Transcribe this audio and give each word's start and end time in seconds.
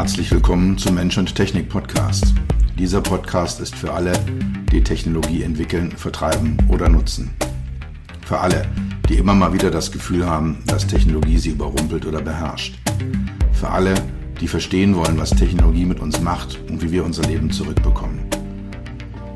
Herzlich 0.00 0.30
willkommen 0.30 0.78
zum 0.78 0.94
Mensch 0.94 1.18
und 1.18 1.34
Technik 1.34 1.68
Podcast. 1.68 2.32
Dieser 2.78 3.02
Podcast 3.02 3.60
ist 3.60 3.74
für 3.74 3.92
alle, 3.92 4.12
die 4.72 4.82
Technologie 4.82 5.42
entwickeln, 5.42 5.92
vertreiben 5.92 6.56
oder 6.68 6.88
nutzen. 6.88 7.34
Für 8.24 8.38
alle, 8.38 8.66
die 9.10 9.16
immer 9.16 9.34
mal 9.34 9.52
wieder 9.52 9.70
das 9.70 9.92
Gefühl 9.92 10.24
haben, 10.24 10.62
dass 10.66 10.86
Technologie 10.86 11.36
sie 11.36 11.50
überrumpelt 11.50 12.06
oder 12.06 12.22
beherrscht. 12.22 12.78
Für 13.52 13.68
alle, 13.68 13.92
die 14.40 14.48
verstehen 14.48 14.96
wollen, 14.96 15.18
was 15.18 15.32
Technologie 15.32 15.84
mit 15.84 16.00
uns 16.00 16.18
macht 16.18 16.58
und 16.70 16.80
wie 16.82 16.92
wir 16.92 17.04
unser 17.04 17.24
Leben 17.24 17.50
zurückbekommen. 17.50 18.20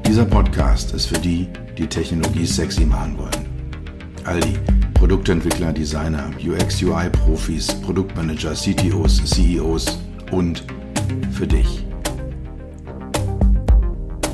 Dieser 0.06 0.24
Podcast 0.24 0.94
ist 0.94 1.08
für 1.08 1.18
die, 1.18 1.46
die 1.76 1.88
Technologie 1.88 2.46
sexy 2.46 2.86
machen 2.86 3.18
wollen. 3.18 3.74
All 4.24 4.40
die 4.40 4.56
Produktentwickler, 4.94 5.74
Designer, 5.74 6.30
UX-UI-Profis, 6.42 7.66
Produktmanager, 7.82 8.54
CTOs, 8.54 9.22
CEOs 9.26 10.03
und 10.34 10.64
für 11.30 11.46
dich. 11.46 11.86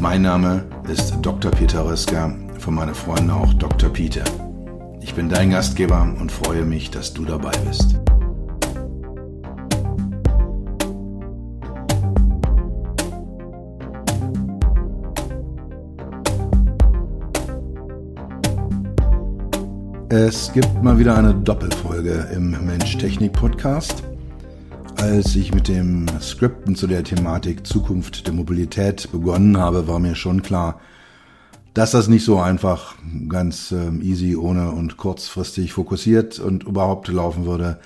Mein 0.01 0.23
Name 0.23 0.65
ist 0.91 1.15
Dr. 1.21 1.51
Peter 1.51 1.85
Röska, 1.85 2.35
von 2.59 2.75
meinen 2.75 2.95
Freunden 2.95 3.31
auch 3.31 3.53
Dr. 3.55 3.91
Peter. 3.91 4.25
Ich 5.03 5.15
bin 5.15 5.29
dein 5.29 5.51
Gastgeber 5.51 6.03
und 6.19 6.33
freue 6.33 6.65
mich, 6.65 6.91
dass 6.91 7.13
du 7.13 7.25
dabei 7.25 7.53
bist. 7.69 8.01
Es 20.09 20.53
gibt 20.53 20.83
mal 20.83 20.99
wieder 20.99 21.17
eine 21.17 21.35
Doppelfolge 21.35 22.31
im 22.35 22.51
Mensch-Technik-Podcast. 22.67 24.03
Als 25.01 25.35
ich 25.35 25.55
mit 25.55 25.67
dem 25.67 26.07
Skripten 26.21 26.77
zu 26.77 26.87
der 26.87 27.03
Thematik 27.03 27.67
Zukunft 27.67 28.27
der 28.27 28.35
Mobilität 28.35 29.11
begonnen 29.11 29.57
habe, 29.57 29.89
war 29.89 29.99
mir 29.99 30.15
schon 30.15 30.43
klar, 30.43 30.79
dass 31.73 31.93
das 31.93 32.07
nicht 32.09 32.23
so 32.23 32.39
einfach 32.39 32.97
ganz 33.29 33.73
ähm, 33.73 34.03
easy, 34.03 34.37
ohne 34.37 34.73
und 34.73 34.99
kurzfristig 34.99 35.73
fokussiert 35.73 36.39
und 36.39 36.65
überhaupt 36.65 37.09
laufen 37.09 37.47
würde, 37.47 37.81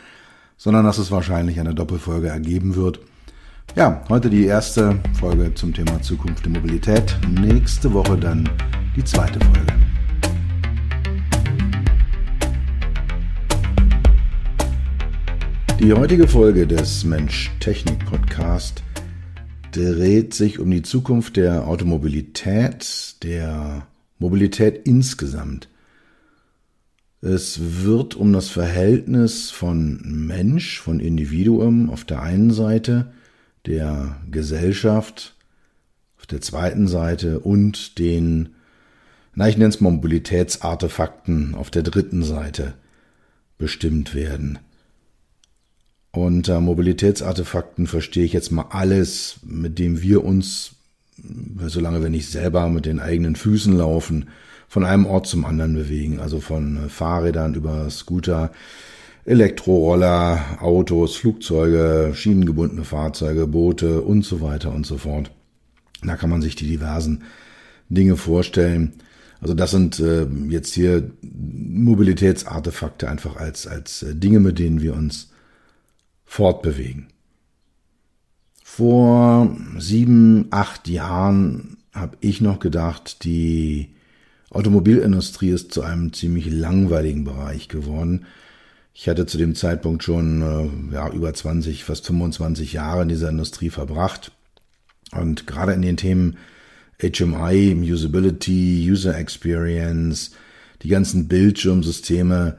sondern 0.57 0.85
dass 0.85 0.99
es 0.99 1.13
wahrscheinlich 1.13 1.61
eine 1.61 1.75
Doppelfolge 1.75 2.29
ergeben 2.29 2.75
wird. 2.75 2.99
Ja, 3.77 4.03
heute 4.09 4.29
die 4.29 4.47
erste 4.47 4.99
Folge 5.19 5.55
zum 5.55 5.73
Thema 5.73 6.03
Zukunft 6.03 6.45
der 6.45 6.53
Mobilität. 6.53 7.17
Nächste 7.31 7.93
Woche 7.93 8.19
dann 8.19 8.49
die 8.97 9.05
zweite 9.05 9.39
Folge. 9.39 9.84
Die 15.85 15.93
heutige 15.93 16.27
Folge 16.27 16.67
des 16.67 17.05
Mensch-Technik-Podcast 17.05 18.83
dreht 19.71 20.33
sich 20.33 20.59
um 20.59 20.71
die 20.71 20.81
Zukunft 20.81 21.37
der 21.37 21.69
Automobilität, 21.69 23.23
der 23.23 23.87
Mobilität 24.19 24.89
insgesamt. 24.89 25.69
Es 27.21 27.85
wird 27.85 28.15
um 28.15 28.33
das 28.33 28.49
Verhältnis 28.49 29.51
von 29.51 30.01
Mensch, 30.27 30.81
von 30.81 31.01
Individuum 31.01 31.91
auf 31.91 32.07
der 32.07 32.23
einen 32.23 32.51
Seite, 32.51 33.13
der 33.67 34.23
Gesellschaft 34.31 35.37
auf 36.19 36.25
der 36.25 36.41
zweiten 36.41 36.89
Seite 36.89 37.41
und 37.41 37.99
den, 37.99 38.55
na 39.35 39.51
ich 39.51 39.59
nenne 39.59 39.69
es 39.69 39.83
Mobilitätsartefakten 39.83 41.55
auf 41.55 41.71
der 41.71 41.83
dritten 41.83 42.23
Seite 42.23 42.73
bestimmt 43.59 44.15
werden. 44.15 44.61
Unter 46.15 46.61
Mobilitätsartefakten 46.61 47.89
verstehe 47.89 48.25
ich 48.25 48.33
jetzt 48.33 48.53
mal 48.53 48.67
alles, 48.71 49.41
mit 49.45 49.81
dem 49.81 50.01
wir 50.01 50.25
uns, 50.25 50.77
solange 51.67 52.03
wir 52.03 52.09
nicht 52.09 52.31
selber 52.31 52.69
mit 52.69 52.87
den 52.87 53.01
eigenen 53.01 53.35
Füßen 53.35 53.77
laufen, 53.77 54.29
von 54.69 54.85
einem 54.85 55.07
Ort 55.07 55.27
zum 55.27 55.45
anderen 55.45 55.75
bewegen. 55.75 56.21
Also 56.21 56.39
von 56.39 56.89
Fahrrädern 56.89 57.55
über 57.55 57.91
Scooter, 57.91 58.53
Elektroroller, 59.25 60.59
Autos, 60.61 61.17
Flugzeuge, 61.17 62.13
schienengebundene 62.15 62.85
Fahrzeuge, 62.85 63.49
Boote 63.49 64.01
und 64.01 64.25
so 64.25 64.41
weiter 64.41 64.73
und 64.73 64.87
so 64.87 64.99
fort. 64.99 65.33
Da 66.05 66.15
kann 66.15 66.31
man 66.31 66.43
sich 66.43 66.55
die 66.55 66.69
diversen 66.69 67.25
Dinge 67.89 68.17
vorstellen. 68.17 68.93
Also 69.41 69.55
das 69.55 69.73
sind 69.73 69.99
äh, 69.99 70.27
jetzt 70.49 70.75
hier 70.75 71.11
Mobilitätsartefakte 71.23 73.09
einfach 73.09 73.35
als, 73.35 73.67
als 73.67 74.05
äh, 74.05 74.15
Dinge, 74.15 74.39
mit 74.39 74.61
denen 74.61 74.81
wir 74.81 74.95
uns 74.95 75.34
fortbewegen. 76.25 77.09
Vor 78.63 79.57
sieben, 79.79 80.47
acht 80.51 80.89
Jahren 80.89 81.77
habe 81.93 82.17
ich 82.21 82.41
noch 82.41 82.59
gedacht, 82.59 83.25
die 83.25 83.95
Automobilindustrie 84.51 85.51
ist 85.51 85.73
zu 85.73 85.83
einem 85.83 86.13
ziemlich 86.13 86.51
langweiligen 86.51 87.25
Bereich 87.25 87.69
geworden. 87.69 88.27
Ich 88.95 89.09
hatte 89.09 89.27
zu 89.27 89.39
dem 89.39 89.55
Zeitpunkt 89.55 90.05
schon 90.05 90.43
äh, 90.91 90.95
ja, 90.95 91.11
über 91.11 91.35
20, 91.35 91.85
fast 91.85 92.07
25 92.07 92.73
Jahre 92.73 93.03
in 93.03 93.09
dieser 93.09 93.29
Industrie 93.29 93.71
verbracht. 93.71 94.33
Und 95.13 95.47
gerade 95.47 95.73
in 95.73 95.83
den 95.83 95.97
Themen 95.97 96.37
HMI, 97.01 97.75
Usability, 97.93 98.89
User 98.89 99.17
Experience, 99.19 100.33
die 100.83 100.89
ganzen 100.89 101.29
Bildschirmsysteme, 101.29 102.59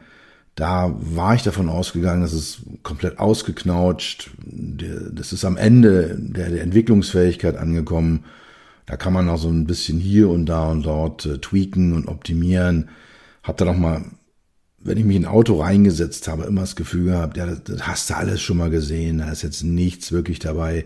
da 0.56 0.96
war 0.98 1.36
ich 1.36 1.44
davon 1.44 1.68
ausgegangen, 1.68 2.22
dass 2.22 2.32
es 2.32 2.62
komplett 2.82 3.20
ausgeknautscht, 3.20 4.32
das 4.38 5.34
ist 5.34 5.44
am 5.44 5.58
Ende 5.58 6.18
der, 6.18 6.50
der 6.50 6.62
Entwicklungsfähigkeit 6.62 7.58
angekommen. 7.58 8.24
Da 8.86 8.96
kann 8.96 9.14
man 9.14 9.26
noch 9.26 9.38
so 9.38 9.50
ein 9.50 9.68
bisschen 9.68 10.00
hier 10.00 10.30
und 10.30 10.46
da 10.46 10.72
und 10.72 10.86
dort 10.86 11.26
äh, 11.26 11.40
tweaken 11.40 11.94
und 11.94 12.08
optimieren. 12.08 12.90
Hab 13.44 13.58
da 13.58 13.66
noch 13.66 13.78
mal, 13.78 14.06
wenn 14.80 14.98
ich 14.98 15.04
mich 15.04 15.18
in 15.18 15.26
ein 15.26 15.32
Auto 15.32 15.60
reingesetzt 15.60 16.28
habe, 16.28 16.44
immer 16.44 16.62
das 16.62 16.76
Gefühl 16.76 17.06
gehabt, 17.06 17.36
ja, 17.36 17.48
das, 17.48 17.64
das 17.64 17.88
hast 17.88 18.10
du 18.10 18.16
alles 18.16 18.42
schon 18.42 18.58
mal 18.58 18.70
gesehen. 18.70 19.18
Da 19.18 19.32
ist 19.32 19.42
jetzt 19.42 19.64
nichts 19.64 20.12
wirklich 20.12 20.40
dabei, 20.40 20.86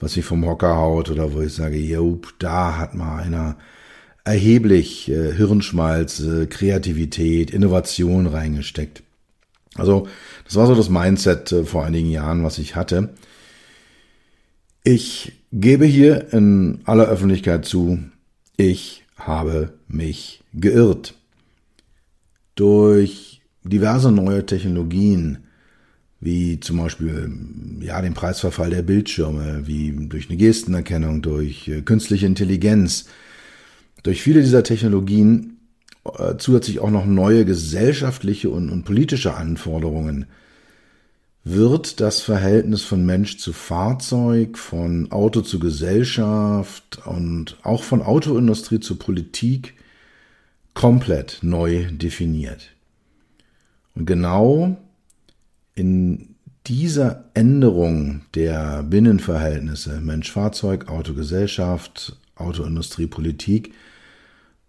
was 0.00 0.16
mich 0.16 0.24
vom 0.24 0.44
Hocker 0.44 0.76
haut 0.76 1.10
oder 1.10 1.32
wo 1.34 1.40
ich 1.42 1.54
sage, 1.54 1.76
jo, 1.76 2.20
da 2.38 2.78
hat 2.78 2.94
mal 2.94 3.22
einer 3.22 3.56
erheblich 4.24 5.10
äh, 5.10 5.32
Hirnschmalz, 5.32 6.20
äh, 6.20 6.46
Kreativität, 6.46 7.50
Innovation 7.50 8.26
reingesteckt. 8.26 9.02
Also 9.74 10.08
das 10.44 10.56
war 10.56 10.66
so 10.66 10.74
das 10.74 10.88
Mindset 10.88 11.52
äh, 11.52 11.64
vor 11.64 11.84
einigen 11.84 12.10
Jahren, 12.10 12.42
was 12.42 12.58
ich 12.58 12.74
hatte. 12.74 13.10
Ich 14.82 15.32
gebe 15.52 15.84
hier 15.86 16.32
in 16.32 16.80
aller 16.84 17.06
Öffentlichkeit 17.06 17.64
zu, 17.64 17.98
ich 18.56 19.04
habe 19.16 19.72
mich 19.88 20.42
geirrt. 20.52 21.14
Durch 22.54 23.42
diverse 23.62 24.12
neue 24.12 24.46
Technologien, 24.46 25.38
wie 26.20 26.60
zum 26.60 26.78
Beispiel 26.78 27.30
ja, 27.80 28.00
den 28.00 28.14
Preisverfall 28.14 28.70
der 28.70 28.82
Bildschirme, 28.82 29.66
wie 29.66 29.92
durch 30.08 30.28
eine 30.28 30.38
Gestenerkennung, 30.38 31.20
durch 31.20 31.68
äh, 31.68 31.82
künstliche 31.82 32.26
Intelligenz, 32.26 33.06
durch 34.04 34.22
viele 34.22 34.42
dieser 34.42 34.62
Technologien 34.62 35.58
äh, 36.04 36.36
zusätzlich 36.38 36.78
auch 36.78 36.90
noch 36.90 37.06
neue 37.06 37.44
gesellschaftliche 37.44 38.50
und, 38.50 38.70
und 38.70 38.84
politische 38.84 39.34
Anforderungen, 39.34 40.26
wird 41.42 42.00
das 42.00 42.20
Verhältnis 42.20 42.82
von 42.82 43.04
Mensch 43.04 43.38
zu 43.38 43.52
Fahrzeug, 43.52 44.56
von 44.56 45.10
Auto 45.12 45.42
zu 45.42 45.58
Gesellschaft 45.58 47.00
und 47.04 47.58
auch 47.62 47.82
von 47.82 48.00
Autoindustrie 48.00 48.80
zu 48.80 48.96
Politik 48.96 49.74
komplett 50.72 51.38
neu 51.42 51.86
definiert. 51.90 52.70
Und 53.94 54.06
genau 54.06 54.76
in 55.74 56.34
dieser 56.66 57.24
Änderung 57.34 58.22
der 58.34 58.82
Binnenverhältnisse 58.82 60.00
Mensch-Fahrzeug, 60.00 60.88
Auto-Gesellschaft, 60.88 62.16
Autoindustrie, 62.36 63.06
Politik 63.06 63.74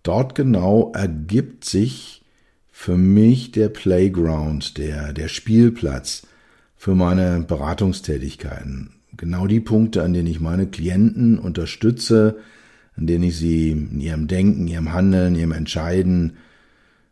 dort 0.07 0.35
genau 0.35 0.91
ergibt 0.93 1.65
sich 1.65 2.23
für 2.71 2.97
mich 2.97 3.51
der 3.51 3.69
Playground, 3.69 4.77
der, 4.77 5.13
der 5.13 5.27
Spielplatz 5.27 6.27
für 6.75 6.95
meine 6.95 7.41
Beratungstätigkeiten. 7.41 8.91
Genau 9.17 9.47
die 9.47 9.61
Punkte, 9.61 10.03
an 10.03 10.13
denen 10.13 10.27
ich 10.27 10.39
meine 10.39 10.67
Klienten 10.67 11.39
unterstütze, 11.39 12.37
an 12.97 13.07
denen 13.07 13.23
ich 13.23 13.37
sie 13.37 13.71
in 13.71 13.99
ihrem 13.99 14.27
Denken, 14.27 14.67
ihrem 14.67 14.93
Handeln, 14.93 15.35
ihrem 15.35 15.53
Entscheiden, 15.53 16.37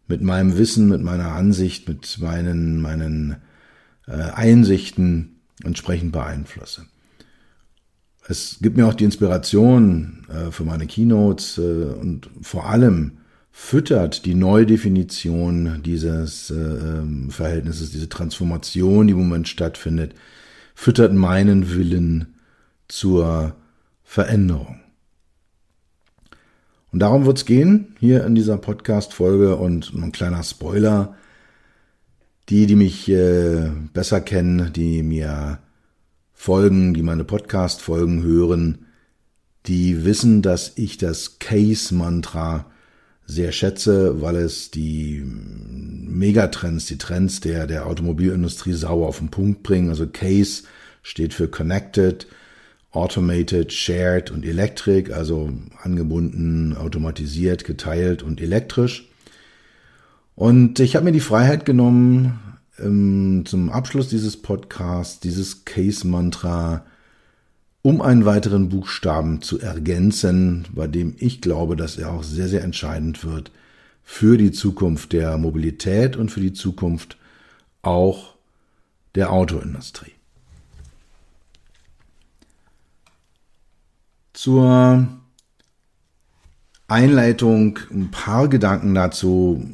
mit 0.08 0.22
meinem 0.22 0.58
Wissen, 0.58 0.90
mit 0.90 1.02
meiner 1.02 1.32
Ansicht, 1.32 1.88
mit 1.88 2.20
meinen, 2.20 2.82
meinen 2.82 3.38
äh, 4.06 4.12
Einsichten 4.12 5.40
entsprechend 5.64 6.12
beeinflusse 6.12 6.86
es 8.28 8.58
gibt 8.62 8.78
mir 8.78 8.88
auch 8.88 8.94
die 8.94 9.04
Inspiration 9.04 10.26
äh, 10.30 10.52
für 10.52 10.64
meine 10.64 10.88
Keynotes 10.88 11.58
äh, 11.58 11.62
und 11.62 12.30
vor 12.42 12.68
allem 12.68 13.14
füttert 13.52 14.26
die 14.26 14.34
Neudefinition 14.34 15.82
dieses 15.84 16.50
äh, 16.50 16.56
ähm, 16.56 17.30
Verhältnisses, 17.30 17.92
diese 17.92 18.10
Transformation, 18.10 19.08
die 19.08 19.14
im 19.14 19.20
Moment 19.20 19.48
stattfindet, 19.48 20.16
füttert 20.74 21.14
meinen 21.14 21.72
Willen 21.72 22.34
zur 22.88 23.56
Veränderung. 24.04 24.80
Und 26.92 27.00
darum 27.00 27.26
wird 27.26 27.38
es 27.38 27.46
gehen 27.46 27.96
hier 28.00 28.24
in 28.26 28.36
dieser 28.36 28.58
Podcast-Folge 28.58 29.56
und 29.56 29.94
ein 29.94 30.12
kleiner 30.12 30.44
Spoiler. 30.44 31.16
Die, 32.50 32.68
die 32.68 32.76
mich 32.76 33.10
äh, 33.10 33.72
besser 33.94 34.20
kennen, 34.20 34.74
die 34.74 35.02
mir 35.02 35.60
folgen, 36.44 36.94
die 36.94 37.04
meine 37.04 37.24
Podcast-Folgen 37.24 38.22
hören, 38.22 38.88
die 39.66 40.04
wissen, 40.04 40.42
dass 40.42 40.74
ich 40.76 40.98
das 40.98 41.40
Case-Mantra 41.40 42.66
sehr 43.26 43.54
schätze, 43.54 44.22
weil 44.22 44.36
es 44.36 44.70
die 44.70 45.24
Megatrends, 45.26 46.86
die 46.88 46.98
Trends 46.98 47.40
der, 47.40 47.66
der 47.66 47.88
Automobilindustrie 47.88 48.74
sauer 48.74 49.08
auf 49.08 49.20
den 49.20 49.30
Punkt 49.30 49.64
bringen. 49.64 49.88
Also 49.88 50.06
Case 50.06 50.64
steht 51.02 51.34
für 51.34 51.48
Connected, 51.48 52.28
Automated, 52.92 53.72
Shared 53.72 54.30
und 54.30 54.46
Electric, 54.46 55.14
also 55.14 55.50
angebunden, 55.82 56.76
automatisiert, 56.76 57.64
geteilt 57.64 58.22
und 58.22 58.42
elektrisch. 58.42 59.08
Und 60.36 60.82
ich 60.82 60.98
habe 60.98 61.06
mir 61.06 61.14
die 61.14 61.22
Freiheit 61.22 61.66
genommen, 61.66 62.38
ähm, 62.80 63.44
zum 63.46 63.70
Abschluss 63.70 64.08
dieses 64.08 64.42
Podcasts 64.42 65.20
dieses 65.20 65.66
Case-Mantra 65.66 66.86
um 67.84 68.02
einen 68.02 68.26
weiteren 68.26 68.70
Buchstaben 68.70 69.42
zu 69.42 69.60
ergänzen, 69.60 70.66
bei 70.72 70.88
dem 70.88 71.16
ich 71.20 71.42
glaube, 71.42 71.76
dass 71.76 71.98
er 71.98 72.12
auch 72.12 72.24
sehr, 72.24 72.48
sehr 72.48 72.64
entscheidend 72.64 73.26
wird 73.26 73.52
für 74.04 74.38
die 74.38 74.52
Zukunft 74.52 75.12
der 75.14 75.38
Mobilität 75.38 76.16
und 76.16 76.32
für 76.32 76.40
die 76.40 76.54
Zukunft 76.54 77.18
auch 77.82 78.36
der 79.16 79.32
Autoindustrie. 79.32 80.14
Zur 84.32 85.08
Einleitung 86.94 87.80
ein 87.92 88.12
paar 88.12 88.48
Gedanken 88.48 88.94
dazu, 88.96 89.66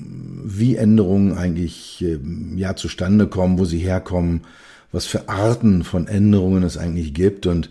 wie 0.44 0.78
Änderungen 0.78 1.38
eigentlich 1.38 2.04
äh, 2.04 2.18
ja 2.56 2.76
zustande 2.76 3.28
kommen, 3.28 3.60
wo 3.60 3.66
sie 3.66 3.80
herkommen, 3.80 4.42
was 4.92 5.06
für 5.06 5.30
Arten 5.30 5.84
von 5.84 6.08
Änderungen 6.08 6.64
es 6.64 6.78
eigentlich 6.78 7.14
gibt 7.14 7.46
und 7.46 7.70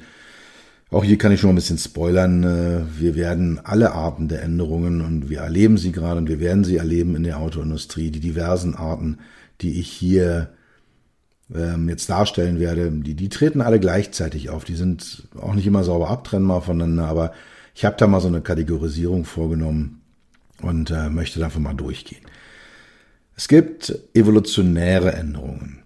auch 0.90 1.04
hier 1.04 1.18
kann 1.18 1.32
ich 1.32 1.40
schon 1.40 1.50
ein 1.50 1.56
bisschen 1.56 1.78
spoilern. 1.78 2.44
Äh, 2.44 2.80
wir 2.98 3.14
werden 3.14 3.60
alle 3.62 3.92
Arten 3.92 4.28
der 4.28 4.42
Änderungen 4.42 5.00
und 5.00 5.28
wir 5.28 5.40
erleben 5.40 5.76
sie 5.76 5.92
gerade 5.92 6.18
und 6.18 6.28
wir 6.28 6.40
werden 6.40 6.64
sie 6.64 6.76
erleben 6.76 7.14
in 7.14 7.24
der 7.24 7.38
Autoindustrie. 7.38 8.10
Die 8.10 8.20
diversen 8.20 8.74
Arten, 8.74 9.18
die 9.60 9.80
ich 9.80 9.90
hier 9.90 10.50
ähm, 11.54 11.88
jetzt 11.88 12.08
darstellen 12.08 12.58
werde, 12.58 12.90
die, 12.90 13.14
die 13.14 13.28
treten 13.28 13.60
alle 13.60 13.80
gleichzeitig 13.80 14.48
auf. 14.48 14.64
Die 14.64 14.76
sind 14.76 15.28
auch 15.38 15.54
nicht 15.54 15.66
immer 15.66 15.84
sauber 15.84 16.08
abtrennbar 16.08 16.62
voneinander, 16.62 17.06
aber 17.06 17.32
ich 17.78 17.84
habe 17.84 17.94
da 17.96 18.08
mal 18.08 18.20
so 18.20 18.26
eine 18.26 18.40
Kategorisierung 18.40 19.24
vorgenommen 19.24 20.00
und 20.62 20.90
äh, 20.90 21.08
möchte 21.08 21.38
davon 21.38 21.62
mal 21.62 21.74
durchgehen. 21.74 22.22
Es 23.36 23.46
gibt 23.46 23.96
evolutionäre 24.14 25.12
Änderungen. 25.12 25.84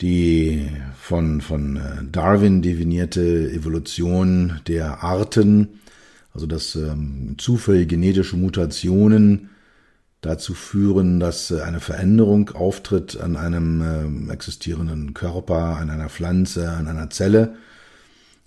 Die 0.00 0.70
von, 0.98 1.42
von 1.42 1.76
äh, 1.76 2.04
Darwin 2.10 2.62
definierte 2.62 3.50
Evolution 3.50 4.62
der 4.66 5.04
Arten, 5.04 5.80
also 6.32 6.46
dass 6.46 6.74
ähm, 6.76 7.34
zufällige 7.36 7.88
genetische 7.88 8.38
Mutationen 8.38 9.50
dazu 10.22 10.54
führen, 10.54 11.20
dass 11.20 11.50
äh, 11.50 11.60
eine 11.60 11.80
Veränderung 11.80 12.48
auftritt 12.54 13.20
an 13.20 13.36
einem 13.36 14.28
äh, 14.30 14.32
existierenden 14.32 15.12
Körper, 15.12 15.76
an 15.76 15.90
einer 15.90 16.08
Pflanze, 16.08 16.70
an 16.70 16.88
einer 16.88 17.10
Zelle 17.10 17.54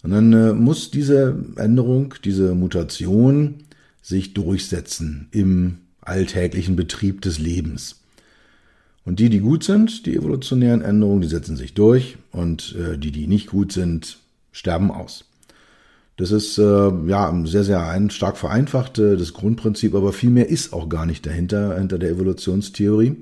und 0.03 0.11
dann 0.11 0.33
äh, 0.33 0.53
muss 0.53 0.91
diese 0.91 1.35
Änderung, 1.55 2.13
diese 2.23 2.53
Mutation 2.53 3.63
sich 4.01 4.33
durchsetzen 4.33 5.27
im 5.31 5.79
alltäglichen 6.01 6.75
Betrieb 6.75 7.21
des 7.21 7.39
Lebens. 7.39 8.01
Und 9.03 9.19
die, 9.19 9.29
die 9.29 9.39
gut 9.39 9.63
sind, 9.63 10.05
die 10.05 10.15
evolutionären 10.15 10.81
Änderungen, 10.81 11.21
die 11.21 11.27
setzen 11.27 11.55
sich 11.55 11.73
durch 11.73 12.17
und 12.31 12.75
äh, 12.75 12.97
die, 12.97 13.11
die 13.11 13.27
nicht 13.27 13.47
gut 13.47 13.71
sind, 13.71 14.17
sterben 14.51 14.91
aus. 14.91 15.25
Das 16.17 16.31
ist 16.31 16.57
äh, 16.57 16.89
ja 17.07 17.33
sehr, 17.45 17.63
sehr 17.63 17.87
ein, 17.87 18.09
stark 18.09 18.37
vereinfacht, 18.37 18.97
das 18.97 19.33
Grundprinzip, 19.33 19.93
aber 19.93 20.13
viel 20.13 20.31
mehr 20.31 20.49
ist 20.49 20.73
auch 20.73 20.89
gar 20.89 21.05
nicht 21.05 21.25
dahinter, 21.25 21.77
hinter 21.77 21.99
der 21.99 22.09
Evolutionstheorie. 22.11 23.17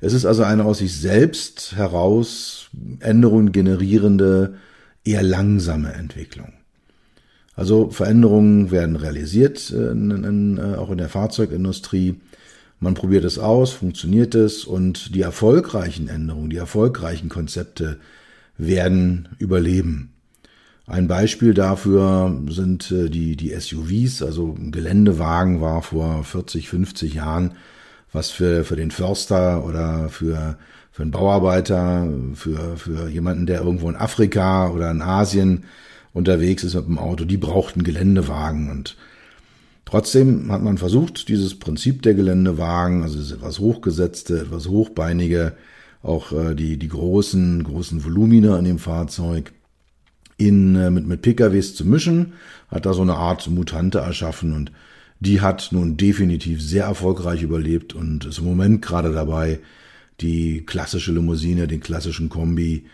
Es 0.00 0.12
ist 0.12 0.24
also 0.24 0.42
eine 0.42 0.64
aus 0.64 0.78
sich 0.78 0.94
selbst 0.94 1.76
heraus 1.76 2.68
Änderungen 3.00 3.52
generierende 3.52 4.54
eher 5.04 5.22
langsame 5.22 5.92
Entwicklung. 5.92 6.52
Also 7.54 7.90
Veränderungen 7.90 8.70
werden 8.70 8.96
realisiert, 8.96 9.70
äh, 9.70 9.90
in, 9.90 10.10
in, 10.10 10.58
äh, 10.58 10.76
auch 10.76 10.90
in 10.90 10.98
der 10.98 11.08
Fahrzeugindustrie. 11.08 12.20
Man 12.78 12.94
probiert 12.94 13.24
es 13.24 13.38
aus, 13.38 13.72
funktioniert 13.72 14.34
es 14.34 14.64
und 14.64 15.14
die 15.14 15.20
erfolgreichen 15.20 16.08
Änderungen, 16.08 16.50
die 16.50 16.56
erfolgreichen 16.56 17.28
Konzepte 17.28 17.98
werden 18.56 19.28
überleben. 19.38 20.14
Ein 20.86 21.06
Beispiel 21.06 21.54
dafür 21.54 22.40
sind 22.48 22.90
äh, 22.90 23.10
die, 23.10 23.36
die 23.36 23.54
SUVs, 23.58 24.22
also 24.22 24.56
Geländewagen 24.70 25.60
war 25.60 25.82
vor 25.82 26.24
40, 26.24 26.68
50 26.68 27.14
Jahren 27.14 27.52
was 28.12 28.30
für, 28.30 28.64
für 28.64 28.76
den 28.76 28.90
Förster 28.90 29.64
oder 29.64 30.08
für 30.08 30.58
für 31.00 31.04
einen 31.04 31.12
Bauarbeiter, 31.12 32.06
für, 32.34 32.76
für 32.76 33.08
jemanden, 33.08 33.46
der 33.46 33.62
irgendwo 33.62 33.88
in 33.88 33.96
Afrika 33.96 34.68
oder 34.68 34.90
in 34.90 35.00
Asien 35.00 35.64
unterwegs 36.12 36.62
ist 36.62 36.74
mit 36.74 36.88
dem 36.88 36.98
Auto, 36.98 37.24
die 37.24 37.38
brauchten 37.38 37.84
Geländewagen. 37.84 38.70
Und 38.70 38.98
Trotzdem 39.86 40.52
hat 40.52 40.62
man 40.62 40.76
versucht, 40.76 41.28
dieses 41.28 41.58
Prinzip 41.58 42.02
der 42.02 42.12
Geländewagen, 42.12 43.02
also 43.02 43.18
das 43.18 43.32
etwas 43.32 43.60
hochgesetzte, 43.60 44.40
etwas 44.40 44.68
hochbeinige, 44.68 45.54
auch 46.02 46.32
äh, 46.32 46.54
die, 46.54 46.76
die 46.76 46.88
großen, 46.88 47.64
großen 47.64 48.04
Volumina 48.04 48.58
in 48.58 48.66
dem 48.66 48.78
Fahrzeug 48.78 49.52
in, 50.36 50.76
äh, 50.76 50.90
mit, 50.90 51.06
mit 51.06 51.22
PKWs 51.22 51.74
zu 51.76 51.86
mischen, 51.86 52.34
hat 52.68 52.84
da 52.84 52.92
so 52.92 53.00
eine 53.00 53.16
Art 53.16 53.48
Mutante 53.48 54.00
erschaffen 54.00 54.52
und 54.52 54.70
die 55.18 55.40
hat 55.40 55.70
nun 55.72 55.96
definitiv 55.96 56.60
sehr 56.60 56.84
erfolgreich 56.84 57.42
überlebt 57.42 57.94
und 57.94 58.26
ist 58.26 58.38
im 58.38 58.44
Moment 58.44 58.82
gerade 58.82 59.14
dabei, 59.14 59.60
die 60.20 60.64
klassische 60.66 61.12
Limousine, 61.12 61.66
den 61.66 61.80
klassischen 61.80 62.28
Kombi, 62.28 62.86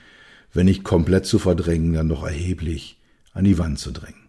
wenn 0.52 0.66
nicht 0.66 0.84
komplett 0.84 1.26
zu 1.26 1.38
verdrängen, 1.38 1.92
dann 1.92 2.08
doch 2.08 2.24
erheblich 2.24 2.98
an 3.32 3.44
die 3.44 3.58
Wand 3.58 3.78
zu 3.78 3.90
drängen. 3.90 4.26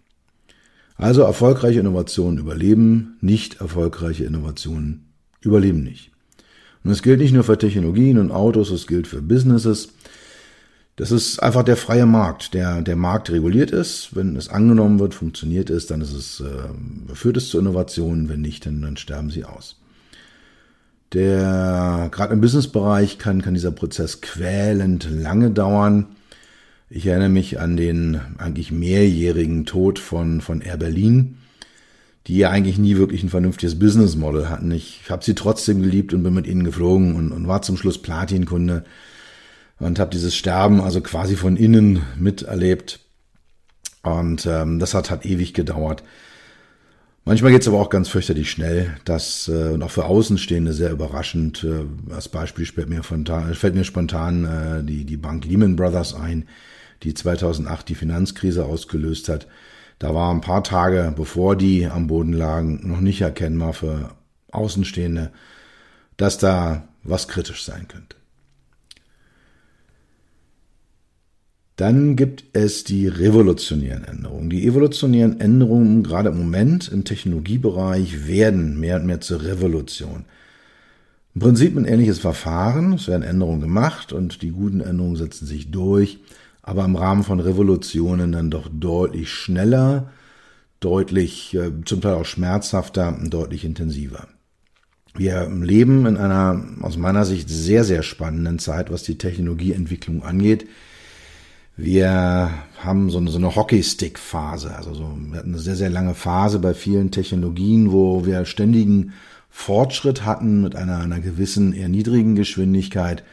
Also 0.95 1.21
erfolgreiche 1.21 1.79
Innovationen 1.79 2.39
überleben, 2.39 3.17
nicht 3.21 3.61
erfolgreiche 3.61 4.25
Innovationen 4.25 5.13
überleben 5.41 5.83
nicht. 5.83 6.11
Und 6.83 6.91
es 6.91 7.03
gilt 7.03 7.19
nicht 7.19 7.33
nur 7.33 7.43
für 7.43 7.57
Technologien 7.57 8.17
und 8.17 8.31
Autos, 8.31 8.71
es 8.71 8.87
gilt 8.87 9.07
für 9.07 9.21
Businesses. 9.21 9.89
Das 10.95 11.11
ist 11.11 11.43
einfach 11.43 11.63
der 11.63 11.77
freie 11.77 12.07
Markt. 12.07 12.55
Der, 12.55 12.81
der 12.81 12.95
Markt 12.95 13.29
reguliert 13.29 13.69
ist. 13.71 14.15
Wenn 14.15 14.35
es 14.35 14.49
angenommen 14.49 14.97
wird, 14.97 15.13
funktioniert 15.13 15.69
es, 15.69 15.85
dann 15.85 16.01
ist 16.01 16.13
es, 16.13 16.39
äh, 16.39 17.13
führt 17.13 17.37
es 17.37 17.49
zu 17.49 17.59
Innovationen. 17.59 18.29
Wenn 18.29 18.41
nicht, 18.41 18.65
dann, 18.65 18.81
dann 18.81 18.97
sterben 18.97 19.29
sie 19.29 19.45
aus. 19.45 19.79
Der, 21.13 22.09
gerade 22.11 22.33
im 22.33 22.41
Businessbereich 22.41 23.17
kann, 23.17 23.41
kann 23.41 23.53
dieser 23.53 23.71
Prozess 23.71 24.21
quälend 24.21 25.09
lange 25.09 25.51
dauern. 25.51 26.07
Ich 26.89 27.05
erinnere 27.07 27.29
mich 27.29 27.59
an 27.59 27.77
den 27.77 28.19
eigentlich 28.37 28.71
mehrjährigen 28.71 29.65
Tod 29.65 29.99
von, 29.99 30.41
von 30.41 30.61
Air 30.61 30.77
Berlin, 30.77 31.37
die 32.27 32.37
ja 32.37 32.49
eigentlich 32.49 32.77
nie 32.77 32.97
wirklich 32.97 33.23
ein 33.23 33.29
vernünftiges 33.29 33.79
Business 33.79 34.15
Model 34.15 34.49
hatten. 34.49 34.71
Ich 34.71 35.01
habe 35.09 35.23
sie 35.23 35.35
trotzdem 35.35 35.81
geliebt 35.81 36.13
und 36.13 36.23
bin 36.23 36.33
mit 36.33 36.47
ihnen 36.47 36.65
geflogen 36.65 37.15
und, 37.15 37.31
und 37.31 37.47
war 37.47 37.61
zum 37.61 37.77
Schluss 37.77 38.01
Platinkunde 38.01 38.83
und 39.79 39.99
habe 39.99 40.11
dieses 40.11 40.35
Sterben 40.35 40.81
also 40.81 41.01
quasi 41.01 41.35
von 41.35 41.55
innen 41.55 42.01
miterlebt. 42.17 42.99
Und 44.03 44.45
ähm, 44.45 44.79
das 44.79 44.93
hat, 44.93 45.09
hat 45.09 45.25
ewig 45.25 45.53
gedauert. 45.53 46.03
Manchmal 47.27 47.51
geht 47.51 47.63
es 47.63 47.67
aber 47.67 47.81
auch 47.81 47.89
ganz 47.89 48.07
fürchterlich 48.07 48.49
schnell, 48.49 48.95
das 49.03 49.49
äh, 49.49 49.71
und 49.71 49.83
auch 49.83 49.91
für 49.91 50.05
Außenstehende 50.05 50.71
sehr 50.71 50.91
überraschend. 50.91 51.61
Äh, 51.61 52.13
als 52.13 52.29
Beispiel 52.29 52.65
fällt 52.65 52.87
mir, 52.87 53.03
spontan, 53.03 53.53
fällt 53.53 53.75
mir 53.75 53.83
spontan 53.83 54.45
äh, 54.45 54.81
die, 54.85 55.03
die 55.03 55.17
Bank 55.17 55.43
Lehman 55.43 55.75
Brothers 55.75 56.13
ein, 56.13 56.47
die 57.03 57.13
2008 57.13 57.89
die 57.89 57.95
Finanzkrise 57.95 58.63
ausgelöst 58.63 59.27
hat. 59.27 59.45
Da 59.99 60.15
war 60.15 60.33
ein 60.33 60.39
paar 60.39 60.63
Tage, 60.63 61.13
bevor 61.17 61.57
die 61.57 61.87
am 61.87 62.07
Boden 62.07 62.31
lagen, 62.31 62.87
noch 62.87 63.01
nicht 63.01 63.19
erkennbar 63.19 63.73
für 63.73 64.11
Außenstehende, 64.53 65.33
dass 66.15 66.37
da 66.37 66.87
was 67.03 67.27
kritisch 67.27 67.65
sein 67.65 67.89
könnte. 67.89 68.15
Dann 71.77 72.15
gibt 72.15 72.43
es 72.53 72.83
die 72.83 73.07
revolutionären 73.07 74.03
Änderungen. 74.03 74.49
Die 74.49 74.65
evolutionären 74.65 75.39
Änderungen, 75.39 76.01
gerade 76.01 76.29
im 76.29 76.37
Moment 76.37 76.89
im 76.89 77.03
Technologiebereich, 77.03 78.27
werden 78.27 78.79
mehr 78.79 78.95
und 78.95 79.05
mehr 79.05 79.21
zur 79.21 79.43
Revolution. 79.43 80.25
Im 81.35 81.41
Prinzip 81.41 81.77
ein 81.77 81.85
ähnliches 81.85 82.17
Verfahren. 82.17 82.93
Es 82.93 83.07
werden 83.07 83.21
Änderungen 83.21 83.61
gemacht 83.61 84.11
und 84.11 84.41
die 84.41 84.49
guten 84.49 84.81
Änderungen 84.81 85.17
setzen 85.17 85.45
sich 85.45 85.71
durch. 85.71 86.19
aber 86.63 86.83
im 86.83 86.97
Rahmen 86.97 87.23
von 87.23 87.39
Revolutionen 87.39 88.33
dann 88.33 88.51
doch 88.51 88.67
deutlich 88.69 89.29
schneller, 89.29 90.09
deutlich, 90.81 91.53
äh, 91.55 91.71
zum 91.85 92.01
Teil 92.01 92.15
auch 92.15 92.25
schmerzhafter 92.25 93.17
deutlich 93.23 93.63
intensiver. 93.63 94.27
Wir 95.15 95.49
leben 95.49 96.05
in 96.07 96.17
einer 96.17 96.61
aus 96.81 96.97
meiner 96.97 97.23
Sicht 97.23 97.49
sehr, 97.49 97.85
sehr 97.85 98.03
spannenden 98.03 98.59
Zeit, 98.59 98.91
was 98.91 99.03
die 99.03 99.17
Technologieentwicklung 99.17 100.23
angeht. 100.23 100.67
Wir 101.79 102.51
haben 102.79 103.11
so 103.11 103.19
eine, 103.19 103.29
so 103.29 103.37
eine 103.37 103.55
Hockeystick-Phase, 103.55 104.75
also 104.75 104.95
so, 104.95 105.15
wir 105.29 105.37
hatten 105.37 105.53
eine 105.53 105.59
sehr, 105.59 105.75
sehr 105.75 105.91
lange 105.91 106.15
Phase 106.15 106.57
bei 106.57 106.73
vielen 106.73 107.11
Technologien, 107.11 107.91
wo 107.91 108.25
wir 108.25 108.45
ständigen 108.45 109.13
Fortschritt 109.51 110.25
hatten 110.25 110.63
mit 110.63 110.75
einer, 110.75 110.97
einer 110.99 111.19
gewissen 111.19 111.73
eher 111.73 111.87
niedrigen 111.87 112.35
Geschwindigkeit. 112.35 113.23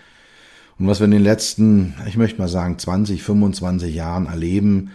Und 0.79 0.87
was 0.87 1.01
wir 1.01 1.07
in 1.07 1.13
den 1.13 1.23
letzten, 1.23 1.95
ich 2.07 2.19
möchte 2.19 2.39
mal 2.39 2.49
sagen, 2.49 2.79
20, 2.79 3.23
25 3.23 3.95
Jahren 3.95 4.27
erleben, 4.27 4.91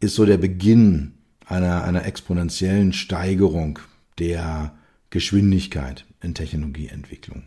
ist 0.00 0.14
so 0.14 0.26
der 0.26 0.38
Beginn 0.38 1.12
einer, 1.46 1.84
einer 1.84 2.04
exponentiellen 2.04 2.92
Steigerung 2.92 3.78
der 4.18 4.72
Geschwindigkeit 5.08 6.04
in 6.22 6.34
Technologieentwicklung. 6.34 7.44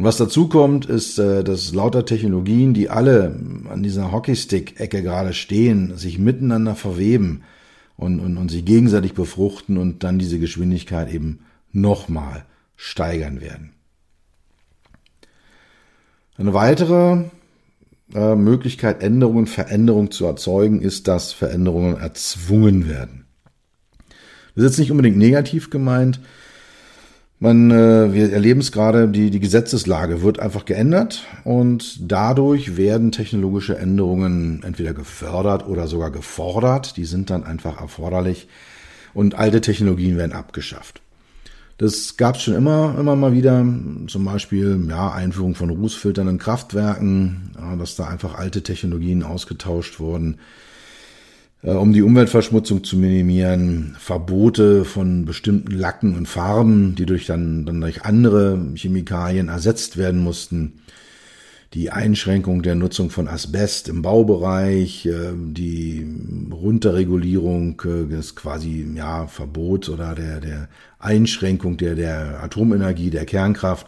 Und 0.00 0.06
was 0.06 0.16
dazu 0.16 0.48
kommt, 0.48 0.86
ist, 0.86 1.18
äh, 1.18 1.44
dass 1.44 1.74
lauter 1.74 2.06
Technologien, 2.06 2.72
die 2.72 2.88
alle 2.88 3.38
an 3.68 3.82
dieser 3.82 4.10
Hockeystick-Ecke 4.10 5.02
gerade 5.02 5.34
stehen, 5.34 5.94
sich 5.98 6.18
miteinander 6.18 6.74
verweben 6.74 7.42
und, 7.98 8.18
und, 8.18 8.38
und 8.38 8.50
sich 8.50 8.64
gegenseitig 8.64 9.12
befruchten 9.12 9.76
und 9.76 10.02
dann 10.02 10.18
diese 10.18 10.38
Geschwindigkeit 10.38 11.12
eben 11.12 11.40
nochmal 11.70 12.46
steigern 12.76 13.42
werden. 13.42 13.74
Eine 16.38 16.54
weitere 16.54 17.24
äh, 18.14 18.36
Möglichkeit, 18.36 19.02
Änderungen, 19.02 19.46
Veränderungen 19.46 20.10
zu 20.10 20.24
erzeugen, 20.24 20.80
ist, 20.80 21.08
dass 21.08 21.34
Veränderungen 21.34 21.98
erzwungen 21.98 22.88
werden. 22.88 23.26
Das 24.54 24.64
ist 24.64 24.70
jetzt 24.70 24.78
nicht 24.78 24.92
unbedingt 24.92 25.18
negativ 25.18 25.68
gemeint, 25.68 26.20
man, 27.40 27.70
äh, 27.70 28.12
wir 28.12 28.32
erleben 28.32 28.60
es 28.60 28.70
gerade, 28.70 29.08
die, 29.08 29.30
die 29.30 29.40
Gesetzeslage 29.40 30.22
wird 30.22 30.38
einfach 30.38 30.66
geändert 30.66 31.24
und 31.44 31.98
dadurch 32.00 32.76
werden 32.76 33.12
technologische 33.12 33.76
Änderungen 33.76 34.62
entweder 34.62 34.94
gefördert 34.94 35.66
oder 35.66 35.88
sogar 35.88 36.10
gefordert. 36.10 36.96
Die 36.96 37.06
sind 37.06 37.30
dann 37.30 37.44
einfach 37.44 37.80
erforderlich 37.80 38.46
und 39.14 39.34
alte 39.34 39.60
Technologien 39.60 40.16
werden 40.18 40.32
abgeschafft. 40.32 41.00
Das 41.78 42.18
gab 42.18 42.36
es 42.36 42.42
schon 42.42 42.54
immer, 42.54 42.94
immer 43.00 43.16
mal 43.16 43.32
wieder. 43.32 43.64
Zum 44.06 44.24
Beispiel 44.26 44.86
ja, 44.90 45.12
Einführung 45.12 45.54
von 45.54 45.70
Rußfiltern 45.70 46.28
in 46.28 46.36
Kraftwerken, 46.36 47.52
ja, 47.58 47.74
dass 47.76 47.96
da 47.96 48.06
einfach 48.06 48.34
alte 48.34 48.62
Technologien 48.62 49.22
ausgetauscht 49.22 49.98
wurden. 49.98 50.36
Äh, 51.62 51.72
um 51.72 51.92
die 51.92 52.02
Umweltverschmutzung 52.02 52.84
zu 52.84 52.96
minimieren, 52.96 53.96
Verbote 53.98 54.84
von 54.84 55.24
bestimmten 55.24 55.72
Lacken 55.72 56.16
und 56.16 56.26
Farben, 56.26 56.94
die 56.94 57.06
durch 57.06 57.26
dann, 57.26 57.66
dann 57.66 57.80
durch 57.80 58.02
andere 58.02 58.58
Chemikalien 58.74 59.48
ersetzt 59.48 59.96
werden 59.96 60.20
mussten, 60.20 60.80
die 61.74 61.90
Einschränkung 61.90 62.62
der 62.62 62.74
Nutzung 62.74 63.10
von 63.10 63.28
Asbest 63.28 63.88
im 63.88 64.02
Baubereich, 64.02 65.06
äh, 65.06 65.32
die 65.34 66.06
Runterregulierung 66.50 67.80
äh, 67.84 68.08
des 68.08 68.34
quasi 68.34 68.86
ja 68.96 69.26
Verbot 69.26 69.88
oder 69.88 70.14
der 70.14 70.40
der 70.40 70.68
Einschränkung 70.98 71.76
der 71.76 71.94
der 71.94 72.42
Atomenergie, 72.42 73.10
der 73.10 73.26
Kernkraft. 73.26 73.86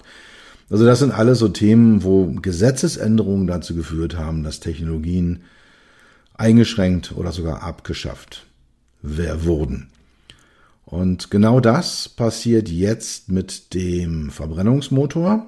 Also 0.71 0.87
das 0.87 1.01
sind 1.01 1.13
alles 1.13 1.39
so 1.41 1.49
Themen, 1.49 2.05
wo 2.05 2.27
Gesetzesänderungen 2.27 3.47
dazu 3.47 3.75
geführt 3.75 4.17
haben, 4.17 4.43
dass 4.45 4.61
Technologien 4.61 5.41
eingeschränkt 6.35 7.13
oder 7.17 7.33
sogar 7.33 7.63
abgeschafft 7.63 8.47
wurden. 9.03 9.89
Und 10.85 11.31
genau 11.31 11.61
das 11.61 12.09
passiert 12.09 12.69
jetzt 12.69 13.31
mit 13.31 13.75
dem 13.75 14.31
Verbrennungsmotor. 14.31 15.47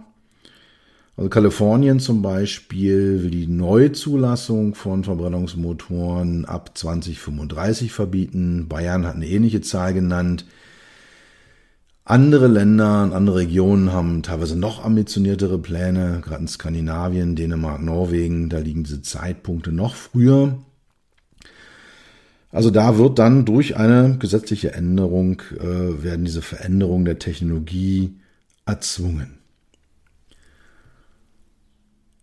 Also 1.16 1.30
Kalifornien 1.30 2.00
zum 2.00 2.22
Beispiel 2.22 3.22
will 3.22 3.30
die 3.30 3.46
Neuzulassung 3.46 4.74
von 4.74 5.04
Verbrennungsmotoren 5.04 6.44
ab 6.44 6.76
2035 6.76 7.92
verbieten. 7.92 8.66
Bayern 8.68 9.06
hat 9.06 9.14
eine 9.14 9.28
ähnliche 9.28 9.60
Zahl 9.60 9.94
genannt. 9.94 10.44
Andere 12.06 12.48
Länder 12.48 13.04
und 13.04 13.12
andere 13.12 13.36
Regionen 13.36 13.92
haben 13.92 14.22
teilweise 14.22 14.58
noch 14.58 14.84
ambitioniertere 14.84 15.58
Pläne, 15.58 16.20
gerade 16.22 16.42
in 16.42 16.48
Skandinavien, 16.48 17.36
Dänemark, 17.36 17.80
Norwegen, 17.80 18.48
da 18.48 18.58
liegen 18.58 18.84
diese 18.84 19.00
Zeitpunkte 19.00 19.72
noch 19.72 19.94
früher. 19.94 20.58
Also 22.54 22.70
da 22.70 22.98
wird 22.98 23.18
dann 23.18 23.44
durch 23.44 23.76
eine 23.76 24.16
gesetzliche 24.16 24.74
Änderung, 24.74 25.42
äh, 25.58 26.04
werden 26.04 26.24
diese 26.24 26.40
Veränderungen 26.40 27.04
der 27.04 27.18
Technologie 27.18 28.14
erzwungen. 28.64 29.38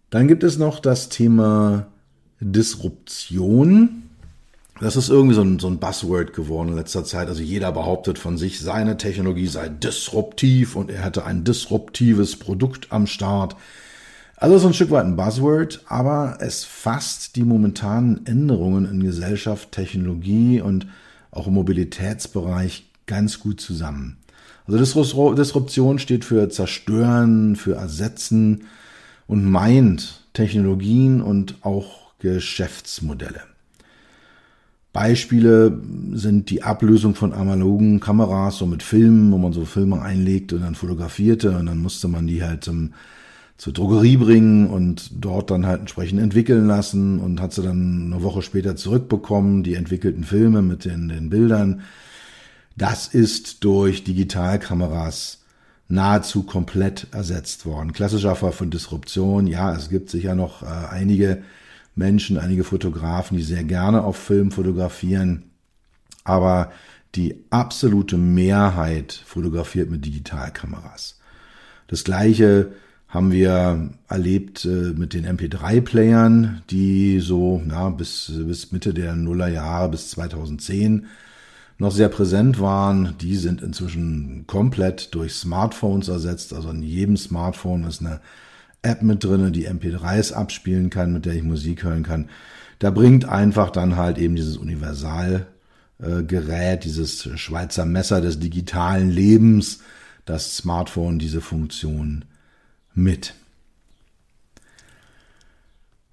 Dann 0.09 0.29
gibt 0.29 0.43
es 0.43 0.57
noch 0.57 0.79
das 0.79 1.09
Thema 1.09 1.87
Disruption. 2.39 4.03
Das 4.79 4.95
ist 4.95 5.09
irgendwie 5.09 5.35
so 5.35 5.41
ein, 5.41 5.59
so 5.59 5.67
ein 5.67 5.79
Buzzword 5.79 6.31
geworden 6.31 6.69
in 6.69 6.75
letzter 6.75 7.03
Zeit. 7.03 7.27
Also 7.27 7.43
jeder 7.43 7.73
behauptet 7.73 8.17
von 8.17 8.37
sich, 8.37 8.61
seine 8.61 8.95
Technologie 8.95 9.47
sei 9.47 9.67
disruptiv 9.67 10.77
und 10.77 10.89
er 10.89 11.03
hätte 11.03 11.25
ein 11.25 11.43
disruptives 11.43 12.37
Produkt 12.37 12.87
am 12.93 13.05
Start. 13.05 13.57
Also 14.41 14.57
so 14.57 14.69
ein 14.69 14.73
Stück 14.73 14.89
weit 14.89 15.05
ein 15.05 15.15
Buzzword, 15.15 15.81
aber 15.85 16.39
es 16.39 16.63
fasst 16.63 17.35
die 17.35 17.43
momentanen 17.43 18.25
Änderungen 18.25 18.85
in 18.85 19.03
Gesellschaft, 19.03 19.71
Technologie 19.71 20.59
und 20.59 20.87
auch 21.29 21.45
im 21.45 21.53
Mobilitätsbereich 21.53 22.89
ganz 23.05 23.39
gut 23.39 23.61
zusammen. 23.61 24.17
Also 24.65 24.79
Disruption 25.35 25.99
steht 25.99 26.25
für 26.25 26.49
Zerstören, 26.49 27.55
für 27.55 27.75
Ersetzen 27.75 28.63
und 29.27 29.45
meint 29.45 30.23
Technologien 30.33 31.21
und 31.21 31.57
auch 31.61 32.13
Geschäftsmodelle. 32.17 33.41
Beispiele 34.91 35.79
sind 36.13 36.49
die 36.49 36.63
Ablösung 36.63 37.13
von 37.13 37.31
analogen 37.31 37.99
Kameras, 37.99 38.57
so 38.57 38.65
mit 38.65 38.81
Filmen, 38.81 39.31
wo 39.31 39.37
man 39.37 39.53
so 39.53 39.65
Filme 39.65 40.01
einlegt 40.01 40.51
und 40.51 40.61
dann 40.61 40.73
fotografierte 40.73 41.55
und 41.55 41.67
dann 41.67 41.77
musste 41.77 42.07
man 42.07 42.25
die 42.25 42.43
halt 42.43 42.63
zum 42.63 42.93
zur 43.61 43.73
Drogerie 43.73 44.17
bringen 44.17 44.71
und 44.71 45.11
dort 45.23 45.51
dann 45.51 45.67
halt 45.67 45.81
entsprechend 45.81 46.19
entwickeln 46.19 46.65
lassen 46.65 47.19
und 47.19 47.39
hat 47.39 47.53
sie 47.53 47.61
dann 47.61 48.11
eine 48.11 48.23
Woche 48.23 48.41
später 48.41 48.75
zurückbekommen, 48.75 49.61
die 49.61 49.75
entwickelten 49.75 50.23
Filme 50.23 50.63
mit 50.63 50.83
den, 50.83 51.09
den 51.09 51.29
Bildern. 51.29 51.81
Das 52.75 53.05
ist 53.07 53.63
durch 53.63 54.03
Digitalkameras 54.03 55.43
nahezu 55.87 56.41
komplett 56.41 57.05
ersetzt 57.11 57.67
worden. 57.67 57.93
Klassischer 57.93 58.35
Fall 58.35 58.51
von 58.51 58.71
Disruption, 58.71 59.45
ja, 59.45 59.75
es 59.75 59.89
gibt 59.89 60.09
sicher 60.09 60.33
noch 60.33 60.63
äh, 60.63 60.65
einige 60.65 61.43
Menschen, 61.93 62.39
einige 62.39 62.63
Fotografen, 62.63 63.37
die 63.37 63.43
sehr 63.43 63.63
gerne 63.63 64.03
auf 64.03 64.17
Film 64.17 64.49
fotografieren, 64.49 65.51
aber 66.23 66.71
die 67.13 67.35
absolute 67.51 68.17
Mehrheit 68.17 69.21
fotografiert 69.23 69.91
mit 69.91 70.03
Digitalkameras. 70.03 71.19
Das 71.85 72.03
gleiche 72.03 72.71
haben 73.11 73.31
wir 73.33 73.89
erlebt 74.07 74.63
äh, 74.63 74.93
mit 74.95 75.13
den 75.13 75.27
MP3-Playern, 75.27 76.63
die 76.69 77.19
so 77.19 77.61
na, 77.63 77.89
bis, 77.89 78.31
bis 78.45 78.71
Mitte 78.71 78.93
der 78.93 79.15
Nullerjahre, 79.15 79.89
bis 79.89 80.11
2010 80.11 81.07
noch 81.77 81.91
sehr 81.91 82.07
präsent 82.07 82.61
waren. 82.61 83.15
Die 83.19 83.35
sind 83.35 83.61
inzwischen 83.61 84.47
komplett 84.47 85.13
durch 85.13 85.33
Smartphones 85.33 86.07
ersetzt. 86.07 86.53
Also 86.53 86.69
in 86.69 86.83
jedem 86.83 87.17
Smartphone 87.17 87.83
ist 87.83 87.99
eine 87.99 88.21
App 88.81 89.01
mit 89.01 89.25
drinne, 89.25 89.51
die 89.51 89.67
MP3s 89.67 90.31
abspielen 90.31 90.89
kann, 90.89 91.11
mit 91.11 91.25
der 91.25 91.33
ich 91.33 91.43
Musik 91.43 91.83
hören 91.83 92.03
kann. 92.03 92.29
Da 92.79 92.91
bringt 92.91 93.25
einfach 93.25 93.71
dann 93.71 93.97
halt 93.97 94.19
eben 94.19 94.37
dieses 94.37 94.55
Universalgerät, 94.55 95.47
äh, 95.99 96.77
dieses 96.77 97.29
Schweizer 97.37 97.85
Messer 97.85 98.21
des 98.21 98.39
digitalen 98.39 99.11
Lebens, 99.11 99.79
das 100.23 100.55
Smartphone 100.55 101.19
diese 101.19 101.41
Funktion 101.41 102.23
mit. 102.93 103.33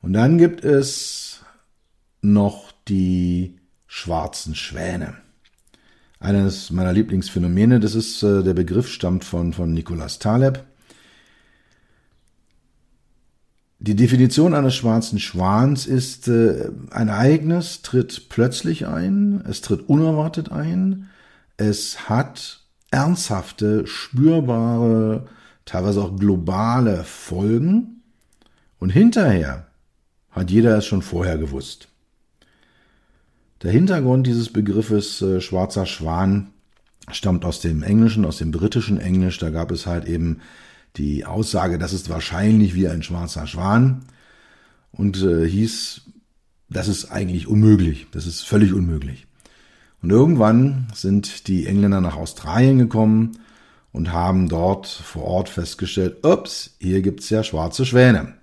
Und 0.03 0.13
dann 0.13 0.39
gibt 0.39 0.65
es 0.65 1.41
noch 2.23 2.73
die 2.89 3.59
schwarzen 3.87 4.55
Schwäne. 4.55 5.15
Eines 6.21 6.71
meiner 6.71 6.93
Lieblingsphänomene, 6.93 7.81
das 7.81 7.95
ist, 7.95 8.23
äh, 8.23 8.43
der 8.43 8.55
Begriff 8.55 8.89
stammt 8.89 9.25
von, 9.25 9.53
von 9.53 9.73
Nicolas 9.73 10.19
Taleb. 10.19 10.65
Die 13.81 13.95
Definition 13.95 14.55
eines 14.55 14.75
schwarzen 14.75 15.21
Schwans 15.21 15.87
ist, 15.87 16.27
äh, 16.27 16.71
ein 16.91 17.09
Ereignis 17.09 17.83
tritt 17.83 18.29
plötzlich 18.29 18.89
ein, 18.89 19.45
es 19.49 19.61
tritt 19.61 19.89
unerwartet 19.89 20.51
ein, 20.51 21.09
es 21.57 22.09
hat 22.09 22.61
ernsthafte, 22.91 23.87
spürbare 23.87 25.29
teilweise 25.69 26.03
auch 26.03 26.17
globale 26.17 27.05
Folgen. 27.05 28.03
Und 28.79 28.91
hinterher 28.91 29.67
hat 30.31 30.51
jeder 30.51 30.79
es 30.79 30.87
schon 30.87 31.03
vorher 31.03 31.37
gewusst. 31.37 31.89
Der 33.63 33.73
Hintergrund 33.73 34.27
dieses 34.27 34.53
Begriffes 34.53 35.21
äh, 35.21 35.41
schwarzer 35.41 35.85
Schwan 35.85 36.49
stammt 37.11 37.45
aus 37.45 37.61
dem 37.61 37.83
Englischen, 37.83 38.25
aus 38.25 38.39
dem 38.39 38.51
britischen 38.51 38.99
Englisch. 38.99 39.39
Da 39.39 39.51
gab 39.51 39.71
es 39.71 39.87
halt 39.87 40.07
eben 40.07 40.41
die 40.97 41.27
Aussage, 41.27 41.79
das 41.79 41.93
ist 41.93 42.09
wahrscheinlich 42.09 42.75
wie 42.75 42.89
ein 42.89 43.03
schwarzer 43.03 43.47
Schwan 43.47 44.05
und 44.91 45.23
äh, 45.23 45.47
hieß, 45.47 46.03
das 46.71 46.89
ist 46.89 47.11
eigentlich 47.11 47.47
unmöglich, 47.47 48.07
das 48.13 48.27
ist 48.27 48.43
völlig 48.43 48.73
unmöglich. 48.73 49.27
Und 50.03 50.11
irgendwann 50.11 50.87
sind 50.95 51.49
die 51.49 51.67
Engländer 51.67 52.01
nach 52.01 52.17
Australien 52.17 52.79
gekommen 52.79 53.39
und 53.93 54.13
haben 54.13 54.49
dort 54.49 54.87
vor 54.87 55.25
Ort 55.25 55.49
festgestellt, 55.49 56.25
ups, 56.25 56.77
hier 56.79 57.03
gibt's 57.03 57.31
ja 57.31 57.43
schwarze 57.43 57.85
Schwäne. 57.87 58.35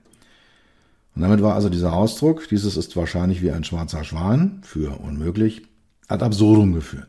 Und 1.16 1.22
damit 1.22 1.42
war 1.42 1.56
also 1.56 1.70
dieser 1.70 1.94
Ausdruck, 1.94 2.48
dieses 2.50 2.76
ist 2.76 2.96
wahrscheinlich 2.98 3.42
wie 3.42 3.52
ein 3.52 3.64
schwarzer 3.64 4.04
Schwan, 4.04 4.62
für 4.64 5.00
unmöglich, 5.00 5.64
ad 6.08 6.24
absurdum 6.24 6.74
geführt. 6.74 7.08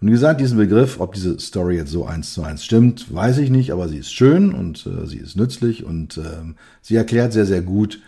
Und 0.00 0.08
wie 0.08 0.12
gesagt, 0.12 0.40
diesen 0.40 0.58
Begriff, 0.58 0.98
ob 0.98 1.14
diese 1.14 1.38
Story 1.38 1.76
jetzt 1.76 1.92
so 1.92 2.04
eins 2.04 2.32
zu 2.32 2.42
eins 2.42 2.64
stimmt, 2.64 3.14
weiß 3.14 3.38
ich 3.38 3.50
nicht, 3.50 3.72
aber 3.72 3.88
sie 3.88 3.98
ist 3.98 4.12
schön 4.12 4.52
und 4.52 4.84
äh, 4.86 5.06
sie 5.06 5.18
ist 5.18 5.36
nützlich 5.36 5.84
und 5.84 6.16
äh, 6.16 6.54
sie 6.80 6.96
erklärt 6.96 7.32
sehr, 7.32 7.46
sehr 7.46 7.62
gut, 7.62 8.00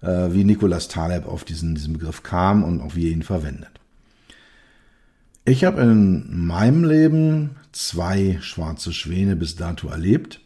äh, 0.00 0.32
wie 0.32 0.44
Nicolas 0.44 0.88
Taleb 0.88 1.26
auf 1.26 1.44
diesen, 1.44 1.74
diesen 1.74 1.92
Begriff 1.92 2.22
kam 2.22 2.64
und 2.64 2.80
auch 2.80 2.94
wie 2.94 3.06
er 3.06 3.12
ihn 3.12 3.22
verwendet. 3.22 3.68
Ich 5.44 5.64
habe 5.64 5.82
in 5.82 6.46
meinem 6.46 6.84
Leben 6.84 7.56
zwei 7.72 8.38
schwarze 8.40 8.92
Schwäne 8.92 9.36
bis 9.36 9.56
dato 9.56 9.88
erlebt. 9.88 10.40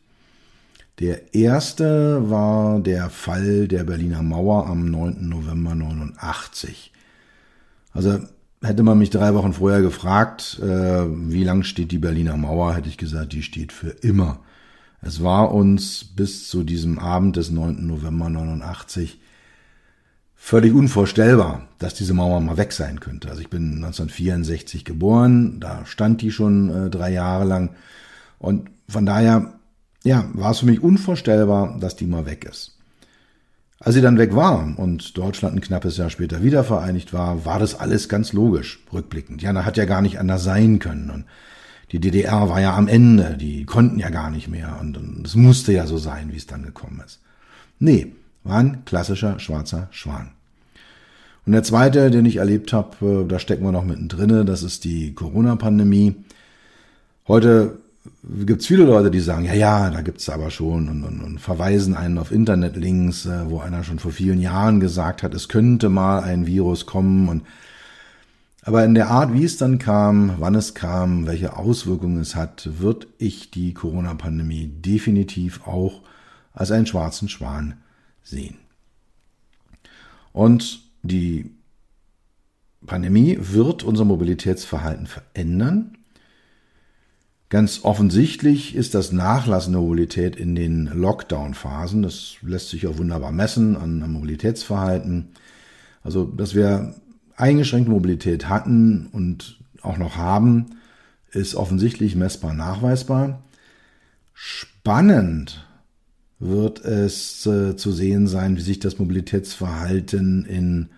Der 0.98 1.34
erste 1.34 2.30
war 2.30 2.80
der 2.80 3.10
Fall 3.10 3.68
der 3.68 3.84
Berliner 3.84 4.22
Mauer 4.22 4.66
am 4.66 4.90
9. 4.90 5.28
November 5.28 5.74
89. 5.74 6.92
Also 7.92 8.20
hätte 8.62 8.82
man 8.82 8.98
mich 8.98 9.10
drei 9.10 9.34
Wochen 9.34 9.52
vorher 9.52 9.82
gefragt, 9.82 10.58
äh, 10.62 11.04
wie 11.30 11.44
lang 11.44 11.64
steht 11.64 11.92
die 11.92 11.98
Berliner 11.98 12.36
Mauer, 12.36 12.74
hätte 12.74 12.88
ich 12.88 12.96
gesagt, 12.96 13.34
die 13.34 13.42
steht 13.42 13.72
für 13.72 13.90
immer. 13.90 14.40
Es 15.02 15.22
war 15.22 15.52
uns 15.52 16.04
bis 16.04 16.48
zu 16.48 16.64
diesem 16.64 16.98
Abend 16.98 17.36
des 17.36 17.50
9. 17.50 17.86
November 17.86 18.30
89 18.30 19.20
völlig 20.46 20.72
unvorstellbar, 20.72 21.66
dass 21.80 21.94
diese 21.94 22.14
Mauer 22.14 22.40
mal 22.40 22.56
weg 22.56 22.70
sein 22.70 23.00
könnte. 23.00 23.28
Also 23.28 23.40
ich 23.40 23.50
bin 23.50 23.82
1964 23.82 24.84
geboren, 24.84 25.58
da 25.58 25.84
stand 25.86 26.22
die 26.22 26.30
schon 26.30 26.70
äh, 26.70 26.88
drei 26.88 27.10
Jahre 27.10 27.44
lang 27.44 27.70
und 28.38 28.70
von 28.88 29.04
daher 29.04 29.54
ja, 30.04 30.24
war 30.34 30.52
es 30.52 30.60
für 30.60 30.66
mich 30.66 30.80
unvorstellbar, 30.80 31.76
dass 31.80 31.96
die 31.96 32.06
mal 32.06 32.26
weg 32.26 32.44
ist. 32.44 32.78
Als 33.80 33.96
sie 33.96 34.00
dann 34.00 34.18
weg 34.18 34.36
war 34.36 34.72
und 34.78 35.18
Deutschland 35.18 35.56
ein 35.56 35.60
knappes 35.60 35.96
Jahr 35.96 36.10
später 36.10 36.44
wieder 36.44 36.62
vereinigt 36.62 37.12
war, 37.12 37.44
war 37.44 37.58
das 37.58 37.74
alles 37.74 38.08
ganz 38.08 38.32
logisch, 38.32 38.84
rückblickend. 38.92 39.42
Ja, 39.42 39.52
da 39.52 39.64
hat 39.64 39.76
ja 39.76 39.84
gar 39.84 40.00
nicht 40.00 40.20
anders 40.20 40.44
sein 40.44 40.78
können. 40.78 41.10
Und 41.10 41.24
die 41.90 41.98
DDR 41.98 42.48
war 42.48 42.60
ja 42.60 42.76
am 42.76 42.86
Ende, 42.86 43.36
die 43.36 43.64
konnten 43.64 43.98
ja 43.98 44.10
gar 44.10 44.30
nicht 44.30 44.46
mehr 44.46 44.78
und 44.80 45.26
es 45.26 45.34
musste 45.34 45.72
ja 45.72 45.88
so 45.88 45.98
sein, 45.98 46.30
wie 46.30 46.36
es 46.36 46.46
dann 46.46 46.62
gekommen 46.62 47.02
ist. 47.04 47.20
Nee, 47.80 48.12
war 48.44 48.58
ein 48.58 48.84
klassischer 48.84 49.40
schwarzer 49.40 49.88
Schwan. 49.90 50.35
Und 51.46 51.52
der 51.52 51.62
zweite, 51.62 52.10
den 52.10 52.26
ich 52.26 52.36
erlebt 52.36 52.72
habe, 52.72 53.22
äh, 53.24 53.28
da 53.28 53.38
stecken 53.38 53.64
wir 53.64 53.72
noch 53.72 53.84
mittendrin, 53.84 54.46
das 54.46 54.64
ist 54.64 54.84
die 54.84 55.14
Corona-Pandemie. 55.14 56.16
Heute 57.28 57.78
gibt 58.44 58.62
es 58.62 58.66
viele 58.66 58.84
Leute, 58.84 59.10
die 59.12 59.20
sagen, 59.20 59.44
ja, 59.44 59.54
ja, 59.54 59.90
da 59.90 60.02
gibt's 60.02 60.28
aber 60.28 60.50
schon 60.50 60.88
und, 60.88 61.04
und, 61.04 61.20
und 61.22 61.40
verweisen 61.40 61.94
einen 61.94 62.18
auf 62.18 62.32
Internetlinks, 62.32 63.26
äh, 63.26 63.48
wo 63.48 63.60
einer 63.60 63.84
schon 63.84 64.00
vor 64.00 64.10
vielen 64.10 64.40
Jahren 64.40 64.80
gesagt 64.80 65.22
hat, 65.22 65.34
es 65.34 65.48
könnte 65.48 65.88
mal 65.88 66.20
ein 66.20 66.46
Virus 66.46 66.84
kommen 66.84 67.28
und 67.28 67.42
aber 68.62 68.84
in 68.84 68.96
der 68.96 69.10
Art, 69.10 69.32
wie 69.32 69.44
es 69.44 69.58
dann 69.58 69.78
kam, 69.78 70.34
wann 70.40 70.56
es 70.56 70.74
kam, 70.74 71.28
welche 71.28 71.56
Auswirkungen 71.56 72.18
es 72.18 72.34
hat, 72.34 72.68
wird 72.80 73.06
ich 73.16 73.52
die 73.52 73.72
Corona-Pandemie 73.72 74.66
definitiv 74.66 75.64
auch 75.68 76.00
als 76.52 76.72
einen 76.72 76.86
schwarzen 76.86 77.28
Schwan 77.28 77.74
sehen. 78.24 78.56
Und 80.32 80.85
die 81.06 81.50
Pandemie 82.84 83.38
wird 83.40 83.82
unser 83.82 84.04
Mobilitätsverhalten 84.04 85.06
verändern. 85.06 85.96
Ganz 87.48 87.84
offensichtlich 87.84 88.74
ist 88.74 88.94
das 88.94 89.12
Nachlassen 89.12 89.72
der 89.72 89.82
Mobilität 89.82 90.34
in 90.36 90.54
den 90.54 90.86
Lockdown-Phasen. 90.86 92.02
Das 92.02 92.36
lässt 92.42 92.70
sich 92.70 92.86
auch 92.86 92.98
wunderbar 92.98 93.30
messen 93.30 93.76
an, 93.76 94.10
Mobilitätsverhalten. 94.10 95.28
Also, 96.02 96.24
dass 96.24 96.54
wir 96.54 96.94
eingeschränkte 97.36 97.90
Mobilität 97.90 98.48
hatten 98.48 99.08
und 99.12 99.58
auch 99.82 99.98
noch 99.98 100.16
haben, 100.16 100.66
ist 101.30 101.54
offensichtlich 101.54 102.16
messbar 102.16 102.52
nachweisbar. 102.52 103.42
Spannend 104.34 105.66
wird 106.38 106.84
es 106.84 107.46
äh, 107.46 107.76
zu 107.76 107.92
sehen 107.92 108.26
sein, 108.26 108.56
wie 108.56 108.62
sich 108.62 108.80
das 108.80 108.98
Mobilitätsverhalten 108.98 110.44
in, 110.44 110.88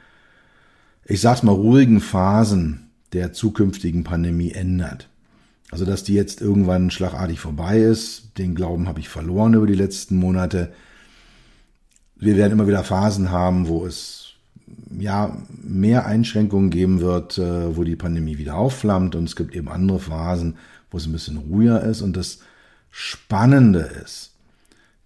ich 1.09 1.21
sag's 1.23 1.43
mal, 1.43 1.53
ruhigen 1.53 2.01
Phasen 2.01 2.91
der 3.15 3.33
zukünftigen 3.33 4.05
Pandemie 4.05 4.53
ändert. 4.53 5.09
Also, 5.71 5.85
dass 5.85 6.05
die 6.05 6.15
jetzt 6.15 6.41
irgendwann 6.41 6.91
schlagartig 6.91 7.41
vorbei 7.41 7.79
ist, 7.81 8.39
den 8.39 8.55
Glauben 8.55 8.89
habe 8.89 9.01
ich 9.01 9.09
verloren 9.09 9.55
über 9.55 9.67
die 9.67 9.75
letzten 9.75 10.17
Monate. 10.17 10.73
Wir 12.17 12.37
werden 12.37 12.53
immer 12.53 12.69
wieder 12.69 12.85
Phasen 12.85 13.31
haben, 13.31 13.69
wo 13.69 13.87
es 13.87 14.35
ja 14.99 15.37
mehr 15.63 16.07
Einschränkungen 16.07 16.71
geben 16.71 17.01
wird, 17.01 17.39
äh, 17.39 17.77
wo 17.77 17.85
die 17.85 17.97
Pandemie 17.97 18.39
wieder 18.39 18.57
aufflammt 18.57 19.15
und 19.15 19.25
es 19.25 19.37
gibt 19.37 19.55
eben 19.55 19.69
andere 19.69 20.01
Phasen, 20.01 20.57
wo 20.91 20.99
es 20.99 21.07
ein 21.07 21.13
bisschen 21.13 21.39
ruhiger 21.39 21.83
ist 21.83 22.03
und 22.03 22.17
das 22.17 22.41
Spannende 22.91 23.81
ist, 23.81 24.33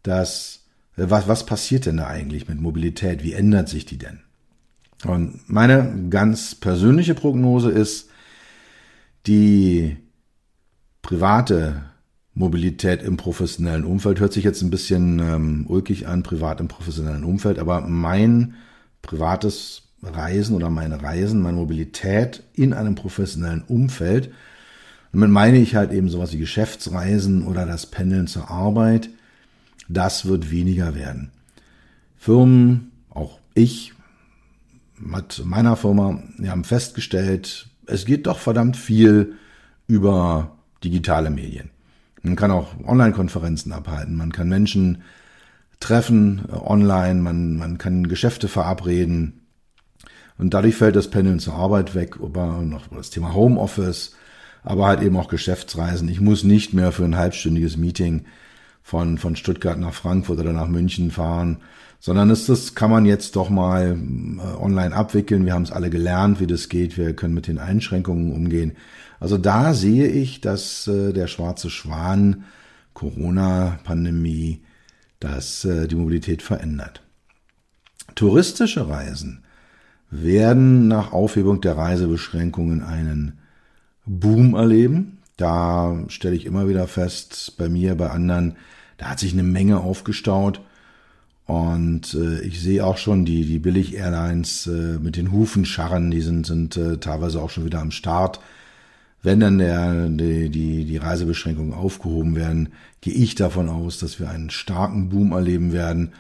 dass 0.02 0.60
äh, 0.96 1.04
was, 1.08 1.28
was 1.28 1.46
passiert 1.46 1.86
denn 1.86 1.98
da 1.98 2.06
eigentlich 2.06 2.48
mit 2.48 2.60
Mobilität? 2.60 3.22
Wie 3.22 3.34
ändert 3.34 3.68
sich 3.68 3.84
die 3.84 3.98
denn? 3.98 4.20
Und 5.04 5.48
meine 5.48 6.08
ganz 6.10 6.54
persönliche 6.54 7.14
Prognose 7.14 7.70
ist, 7.70 8.10
die 9.26 9.96
private 11.02 11.84
Mobilität 12.34 13.02
im 13.02 13.16
professionellen 13.16 13.84
Umfeld 13.84 14.20
hört 14.20 14.32
sich 14.32 14.44
jetzt 14.44 14.62
ein 14.62 14.70
bisschen 14.70 15.18
ähm, 15.18 15.66
ulkig 15.68 16.06
an, 16.08 16.22
privat 16.22 16.60
im 16.60 16.68
professionellen 16.68 17.24
Umfeld, 17.24 17.58
aber 17.58 17.82
mein 17.82 18.54
privates 19.02 19.82
Reisen 20.02 20.56
oder 20.56 20.70
meine 20.70 21.02
Reisen, 21.02 21.42
meine 21.42 21.58
Mobilität 21.58 22.42
in 22.54 22.72
einem 22.72 22.94
professionellen 22.94 23.62
Umfeld, 23.62 24.32
damit 25.12 25.30
meine 25.30 25.58
ich 25.58 25.74
halt 25.74 25.92
eben 25.92 26.08
sowas 26.08 26.32
wie 26.32 26.38
Geschäftsreisen 26.38 27.46
oder 27.46 27.66
das 27.66 27.86
Pendeln 27.86 28.26
zur 28.26 28.50
Arbeit, 28.50 29.10
das 29.88 30.24
wird 30.24 30.50
weniger 30.50 30.94
werden. 30.94 31.32
Firmen, 32.16 32.92
auch 33.10 33.38
ich, 33.54 33.92
mit 34.98 35.44
meiner 35.44 35.76
Firma, 35.76 36.22
wir 36.38 36.50
haben 36.50 36.64
festgestellt, 36.64 37.68
es 37.87 38.05
geht 38.05 38.26
doch 38.26 38.38
verdammt 38.38 38.76
viel 38.76 39.35
über 39.87 40.57
digitale 40.85 41.31
Medien. 41.31 41.70
Man 42.22 42.37
kann 42.37 42.50
auch 42.50 42.68
Online-Konferenzen 42.87 43.72
abhalten, 43.72 44.16
man 44.16 44.33
kann 44.33 44.48
Menschen 44.48 45.02
treffen 45.81 46.42
äh, 46.50 46.55
online, 46.55 47.20
man, 47.20 47.57
man 47.57 47.78
kann 47.78 48.09
Geschäfte 48.09 48.48
verabreden. 48.48 49.40
Und 50.38 50.55
dadurch 50.55 50.76
fällt 50.76 50.96
das 50.96 51.11
Pendeln 51.11 51.40
zur 51.40 51.55
Arbeit 51.55 51.94
weg, 51.94 52.18
aber 52.22 52.62
noch 52.62 52.88
das 52.88 53.11
Thema 53.11 53.35
Homeoffice, 53.35 54.14
aber 54.62 54.87
halt 54.87 55.02
eben 55.02 55.16
auch 55.16 55.28
Geschäftsreisen. 55.28 56.09
Ich 56.09 56.20
muss 56.20 56.44
nicht 56.44 56.72
mehr 56.72 56.92
für 56.92 57.05
ein 57.05 57.16
halbstündiges 57.16 57.76
Meeting 57.76 58.24
von, 58.83 59.18
von 59.18 59.37
Stuttgart 59.37 59.78
nach 59.78 59.94
Frankfurt 59.94 60.38
oder 60.38 60.52
nach 60.52 60.68
München 60.68 61.11
fahren, 61.11 61.59
sondern 62.02 62.30
das, 62.30 62.46
das 62.46 62.74
kann 62.74 62.90
man 62.90 63.06
jetzt 63.06 63.36
doch 63.36 63.48
mal 63.48 63.96
äh, 63.96 64.60
online 64.60 64.92
abwickeln. 64.92 65.46
Wir 65.46 65.54
haben 65.54 65.62
es 65.62 65.70
alle 65.70 65.88
gelernt, 65.88 66.40
wie 66.40 66.48
das 66.48 66.68
geht. 66.68 66.98
Wir 66.98 67.14
können 67.14 67.32
mit 67.32 67.46
den 67.46 67.58
Einschränkungen 67.58 68.32
umgehen. 68.32 68.72
Also 69.20 69.38
da 69.38 69.72
sehe 69.72 70.08
ich, 70.08 70.40
dass 70.40 70.88
äh, 70.88 71.12
der 71.12 71.28
schwarze 71.28 71.70
Schwan 71.70 72.42
Corona-Pandemie, 72.94 74.64
dass 75.20 75.64
äh, 75.64 75.86
die 75.86 75.94
Mobilität 75.94 76.42
verändert. 76.42 77.04
Touristische 78.16 78.88
Reisen 78.88 79.44
werden 80.10 80.88
nach 80.88 81.12
Aufhebung 81.12 81.60
der 81.60 81.76
Reisebeschränkungen 81.76 82.82
einen 82.82 83.38
Boom 84.06 84.56
erleben. 84.56 85.18
Da 85.36 86.02
stelle 86.08 86.34
ich 86.34 86.46
immer 86.46 86.68
wieder 86.68 86.88
fest, 86.88 87.54
bei 87.58 87.68
mir, 87.68 87.94
bei 87.94 88.10
anderen, 88.10 88.56
da 88.96 89.10
hat 89.10 89.20
sich 89.20 89.32
eine 89.32 89.44
Menge 89.44 89.78
aufgestaut. 89.78 90.60
Und 91.52 92.14
äh, 92.14 92.40
ich 92.40 92.62
sehe 92.62 92.86
auch 92.86 92.96
schon 92.96 93.26
die, 93.26 93.44
die 93.44 93.58
Billig-Airlines 93.58 94.66
äh, 94.68 94.98
mit 94.98 95.16
den 95.16 95.32
Hufen 95.32 95.66
scharren, 95.66 96.10
die 96.10 96.22
sind, 96.22 96.46
sind 96.46 96.78
äh, 96.78 96.96
teilweise 96.96 97.42
auch 97.42 97.50
schon 97.50 97.66
wieder 97.66 97.80
am 97.80 97.90
Start. 97.90 98.40
Wenn 99.22 99.40
dann 99.40 99.58
der, 99.58 100.08
die, 100.08 100.48
die, 100.48 100.86
die 100.86 100.96
Reisebeschränkungen 100.96 101.74
aufgehoben 101.74 102.36
werden, 102.36 102.70
gehe 103.02 103.12
ich 103.12 103.34
davon 103.34 103.68
aus, 103.68 103.98
dass 103.98 104.18
wir 104.18 104.30
einen 104.30 104.48
starken 104.48 105.10
Boom 105.10 105.32
erleben 105.32 105.74
werden 105.74 106.12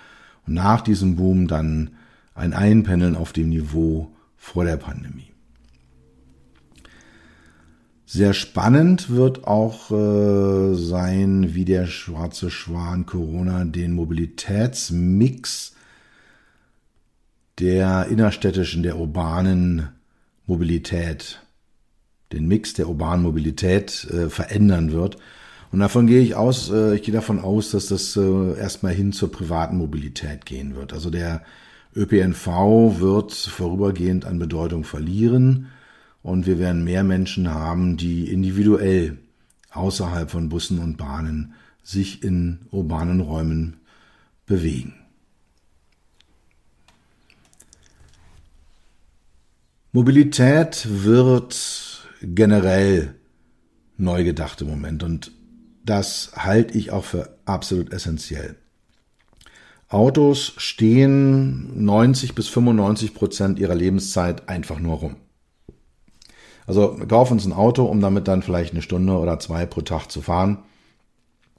und 0.46 0.52
nach 0.52 0.82
diesem 0.82 1.16
Boom 1.16 1.48
dann 1.48 1.92
ein 2.34 2.52
Einpendeln 2.52 3.16
auf 3.16 3.32
dem 3.32 3.48
Niveau 3.48 4.10
vor 4.36 4.66
der 4.66 4.76
Pandemie. 4.76 5.31
Sehr 8.14 8.34
spannend 8.34 9.08
wird 9.08 9.46
auch 9.46 9.90
äh, 9.90 10.74
sein, 10.74 11.54
wie 11.54 11.64
der 11.64 11.86
schwarze 11.86 12.50
Schwan 12.50 13.06
Corona 13.06 13.64
den 13.64 13.94
Mobilitätsmix 13.94 15.72
der 17.58 18.08
innerstädtischen, 18.10 18.82
der 18.82 18.98
urbanen 18.98 19.88
Mobilität, 20.44 21.40
den 22.34 22.46
Mix 22.46 22.74
der 22.74 22.90
urbanen 22.90 23.22
Mobilität 23.22 24.06
äh, 24.10 24.28
verändern 24.28 24.92
wird. 24.92 25.16
Und 25.70 25.80
davon 25.80 26.06
gehe 26.06 26.20
ich 26.20 26.34
aus, 26.34 26.70
äh, 26.70 26.96
ich 26.96 27.02
gehe 27.04 27.14
davon 27.14 27.38
aus, 27.40 27.70
dass 27.70 27.86
das 27.86 28.14
äh, 28.16 28.58
erstmal 28.58 28.92
hin 28.92 29.14
zur 29.14 29.32
privaten 29.32 29.78
Mobilität 29.78 30.44
gehen 30.44 30.76
wird. 30.76 30.92
Also 30.92 31.08
der 31.08 31.44
ÖPNV 31.96 32.46
wird 33.00 33.32
vorübergehend 33.32 34.26
an 34.26 34.38
Bedeutung 34.38 34.84
verlieren 34.84 35.68
und 36.22 36.46
wir 36.46 36.58
werden 36.58 36.84
mehr 36.84 37.04
Menschen 37.04 37.52
haben, 37.52 37.96
die 37.96 38.30
individuell 38.32 39.18
außerhalb 39.70 40.30
von 40.30 40.48
Bussen 40.48 40.78
und 40.78 40.96
Bahnen 40.96 41.54
sich 41.82 42.22
in 42.22 42.60
urbanen 42.70 43.20
Räumen 43.20 43.78
bewegen. 44.46 44.94
Mobilität 49.92 50.86
wird 50.88 52.08
generell 52.22 53.14
neu 53.98 54.24
gedacht 54.24 54.60
im 54.62 54.68
Moment 54.68 55.02
und 55.02 55.32
das 55.84 56.32
halte 56.36 56.78
ich 56.78 56.92
auch 56.92 57.04
für 57.04 57.36
absolut 57.44 57.92
essentiell. 57.92 58.56
Autos 59.88 60.54
stehen 60.56 61.84
90 61.84 62.34
bis 62.34 62.48
95 62.48 63.12
Prozent 63.12 63.58
ihrer 63.58 63.74
Lebenszeit 63.74 64.48
einfach 64.48 64.78
nur 64.78 64.96
rum. 64.96 65.16
Also 66.66 66.98
wir 66.98 67.06
kaufen 67.06 67.34
uns 67.34 67.46
ein 67.46 67.52
Auto, 67.52 67.84
um 67.84 68.00
damit 68.00 68.28
dann 68.28 68.42
vielleicht 68.42 68.72
eine 68.72 68.82
Stunde 68.82 69.14
oder 69.18 69.38
zwei 69.38 69.66
pro 69.66 69.80
Tag 69.80 70.08
zu 70.08 70.22
fahren. 70.22 70.58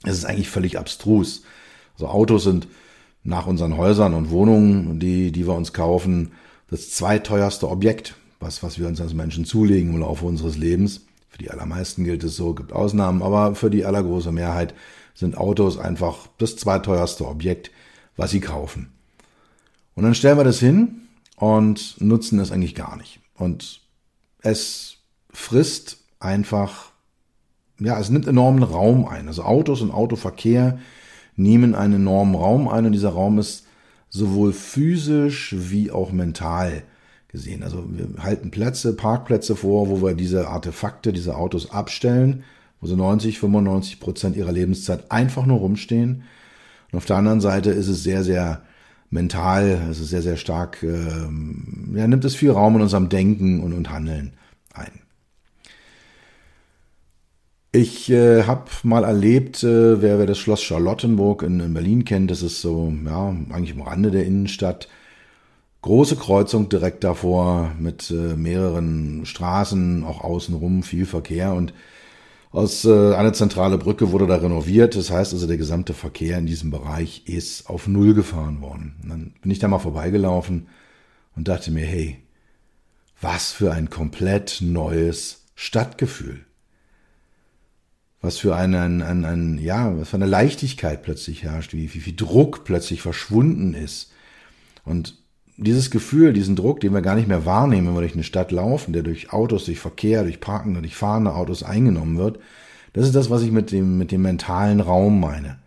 Es 0.03 0.17
ist 0.17 0.25
eigentlich 0.25 0.49
völlig 0.49 0.77
abstrus. 0.77 1.43
Also 1.95 2.07
Autos 2.07 2.43
sind 2.43 2.67
nach 3.23 3.47
unseren 3.47 3.77
Häusern 3.77 4.13
und 4.13 4.29
Wohnungen, 4.29 4.99
die, 4.99 5.31
die 5.31 5.47
wir 5.47 5.55
uns 5.55 5.73
kaufen, 5.73 6.33
das 6.69 6.89
zweiteuerste 6.91 7.69
Objekt, 7.69 8.15
was, 8.39 8.63
was 8.63 8.79
wir 8.79 8.87
uns 8.87 8.99
als 8.99 9.13
Menschen 9.13 9.45
zulegen 9.45 9.93
im 9.93 9.99
Laufe 9.99 10.25
unseres 10.25 10.57
Lebens. 10.57 11.01
Für 11.29 11.37
die 11.37 11.51
allermeisten 11.51 12.03
gilt 12.03 12.23
es 12.23 12.35
so, 12.35 12.53
gibt 12.53 12.73
Ausnahmen, 12.73 13.21
aber 13.21 13.55
für 13.55 13.69
die 13.69 13.85
allergroße 13.85 14.31
Mehrheit 14.31 14.73
sind 15.15 15.37
Autos 15.37 15.77
einfach 15.77 16.27
das 16.37 16.57
zweiteuerste 16.57 17.27
Objekt, 17.27 17.71
was 18.17 18.31
sie 18.31 18.39
kaufen. 18.39 18.91
Und 19.95 20.03
dann 20.03 20.15
stellen 20.15 20.37
wir 20.37 20.43
das 20.43 20.59
hin 20.59 21.07
und 21.35 21.95
nutzen 21.99 22.39
es 22.39 22.51
eigentlich 22.51 22.75
gar 22.75 22.97
nicht. 22.97 23.19
Und 23.35 23.81
es 24.41 24.92
frisst 25.34 25.98
einfach, 26.19 26.91
ja, 27.80 28.00
es 28.00 28.10
nimmt 28.10 28.28
enormen 28.28 28.63
Raum 28.63 29.06
ein. 29.08 29.28
Also 29.28 29.43
Autos 29.43 29.82
und 29.82 29.91
Autoverkehr 29.91 30.80
nehmen 31.36 31.76
einen 31.76 31.96
enormen 31.96 32.36
Raum 32.36 32.67
ein 32.67 32.86
und 32.86 32.91
dieser 32.93 33.10
Raum 33.10 33.39
ist 33.39 33.65
sowohl 34.10 34.54
physisch 34.54 35.56
wie 35.58 35.91
auch 35.91 36.12
mental 36.12 36.84
gesehen. 37.30 37.63
Also 37.63 37.84
wir 37.89 38.24
halten 38.24 38.52
Plätze, 38.52 38.96
Parkplätze 38.96 39.56
vor, 39.56 39.89
wo 39.89 40.02
wir 40.06 40.13
diese 40.13 40.48
Artefakte, 40.48 41.12
diese 41.12 41.36
Autos 41.36 41.72
abstellen, 41.72 42.43
wo 42.80 42.88
sie 42.88 42.96
90, 42.96 43.39
95 43.39 44.00
Prozent 44.00 44.36
ihrer 44.36 44.52
Lebenszeit 44.52 45.12
einfach 45.12 45.48
nur 45.48 45.58
rumstehen. 45.58 46.24
Und 46.91 46.98
auf 46.98 47.06
der 47.06 47.15
anderen 47.15 47.41
Seite 47.41 47.72
ist 47.72 47.88
es 47.88 48.04
sehr, 48.04 48.24
sehr 48.24 48.62
mental, 49.10 49.88
es 49.89 50.00
ist 50.00 50.10
sehr, 50.10 50.22
sehr 50.22 50.38
stark, 50.38 50.84
äh, 50.84 50.98
ja, 51.96 52.08
nimmt 52.08 52.26
es 52.26 52.36
viel 52.36 52.52
Raum 52.52 52.76
in 52.76 52.82
unserem 52.82 53.10
Denken 53.10 53.62
und, 53.62 53.74
und 53.74 53.89
Handeln 53.89 54.34
ein. 54.74 55.02
Ich 57.75 58.07
äh, 58.12 58.43
habe 58.43 58.69
mal 58.83 59.03
erlebt, 59.03 59.63
äh, 59.63 59.99
wer, 59.99 60.19
wer 60.19 60.27
das 60.27 60.38
Schloss 60.38 60.62
Charlottenburg 60.62 61.41
in, 61.41 61.59
in 61.59 61.73
Berlin 61.73 62.05
kennt, 62.05 62.29
das 62.29 62.43
ist 62.43 62.62
so, 62.62 62.93
ja, 63.03 63.29
eigentlich 63.49 63.73
am 63.73 63.81
Rande 63.81 64.12
der 64.12 64.27
Innenstadt. 64.27 64.88
Große 65.81 66.15
Kreuzung 66.17 66.69
direkt 66.69 67.03
davor 67.03 67.71
mit 67.79 68.12
äh, 68.12 68.36
mehreren 68.36 69.25
Straßen, 69.25 70.03
auch 70.03 70.21
außenrum 70.21 70.83
viel 70.83 71.07
Verkehr 71.07 71.53
und 71.53 71.73
aus 72.51 72.86
äh, 72.86 73.15
eine 73.15 73.33
zentrale 73.33 73.79
Brücke 73.79 74.12
wurde 74.12 74.27
da 74.27 74.36
renoviert. 74.36 74.95
Das 74.95 75.09
heißt 75.09 75.33
also, 75.33 75.47
der 75.47 75.57
gesamte 75.57 75.95
Verkehr 75.95 76.38
in 76.38 76.45
diesem 76.45 76.69
Bereich 76.69 77.23
ist 77.25 77.67
auf 77.71 77.88
Null 77.88 78.13
gefahren 78.13 78.62
worden. 78.62 78.97
Und 79.01 79.09
dann 79.09 79.33
bin 79.41 79.49
ich 79.49 79.57
da 79.57 79.67
mal 79.67 79.79
vorbeigelaufen 79.79 80.67
und 81.36 81.47
dachte 81.47 81.71
mir, 81.71 81.88
hey, 81.88 82.19
was 83.19 83.51
für 83.51 83.71
ein 83.71 83.89
komplett 83.89 84.59
neues 84.62 85.45
Stadtgefühl 85.55 86.45
was 88.23 88.38
für 88.38 88.55
einen, 88.55 89.01
ein, 89.01 89.25
ein, 89.25 89.57
ja, 89.59 89.99
was 89.99 90.09
für 90.09 90.15
eine 90.15 90.25
Leichtigkeit 90.25 91.03
plötzlich 91.03 91.43
herrscht, 91.43 91.73
wie, 91.73 91.93
wie 91.93 91.99
viel 91.99 92.15
Druck 92.15 92.63
plötzlich 92.63 93.01
verschwunden 93.01 93.73
ist. 93.73 94.13
Und 94.86 95.17
dieses 95.57 95.91
Gefühl, 95.91 96.31
diesen 96.31 96.55
Druck, 96.55 96.79
den 96.79 96.93
wir 96.93 97.01
gar 97.01 97.15
nicht 97.15 97.27
mehr 97.27 97.45
wahrnehmen, 97.45 97.88
wenn 97.88 97.95
wir 97.95 97.99
durch 97.99 98.13
eine 98.13 98.23
Stadt 98.23 98.53
laufen, 98.53 98.93
der 98.93 99.03
durch 99.03 99.33
Autos, 99.33 99.65
durch 99.65 99.79
Verkehr, 99.79 100.23
durch 100.23 100.39
parkende, 100.39 100.79
durch 100.79 100.95
fahrende 100.95 101.36
Autos 101.36 101.63
eingenommen 101.63 102.17
wird, 102.17 102.39
das 102.93 103.05
ist 103.05 103.13
das, 103.13 103.29
was 103.29 103.41
ich 103.41 103.51
mit 103.51 103.73
dem, 103.73 103.97
mit 103.97 104.13
dem 104.13 104.21
mentalen 104.21 104.79
Raum 104.79 105.19
meine, 105.19 105.59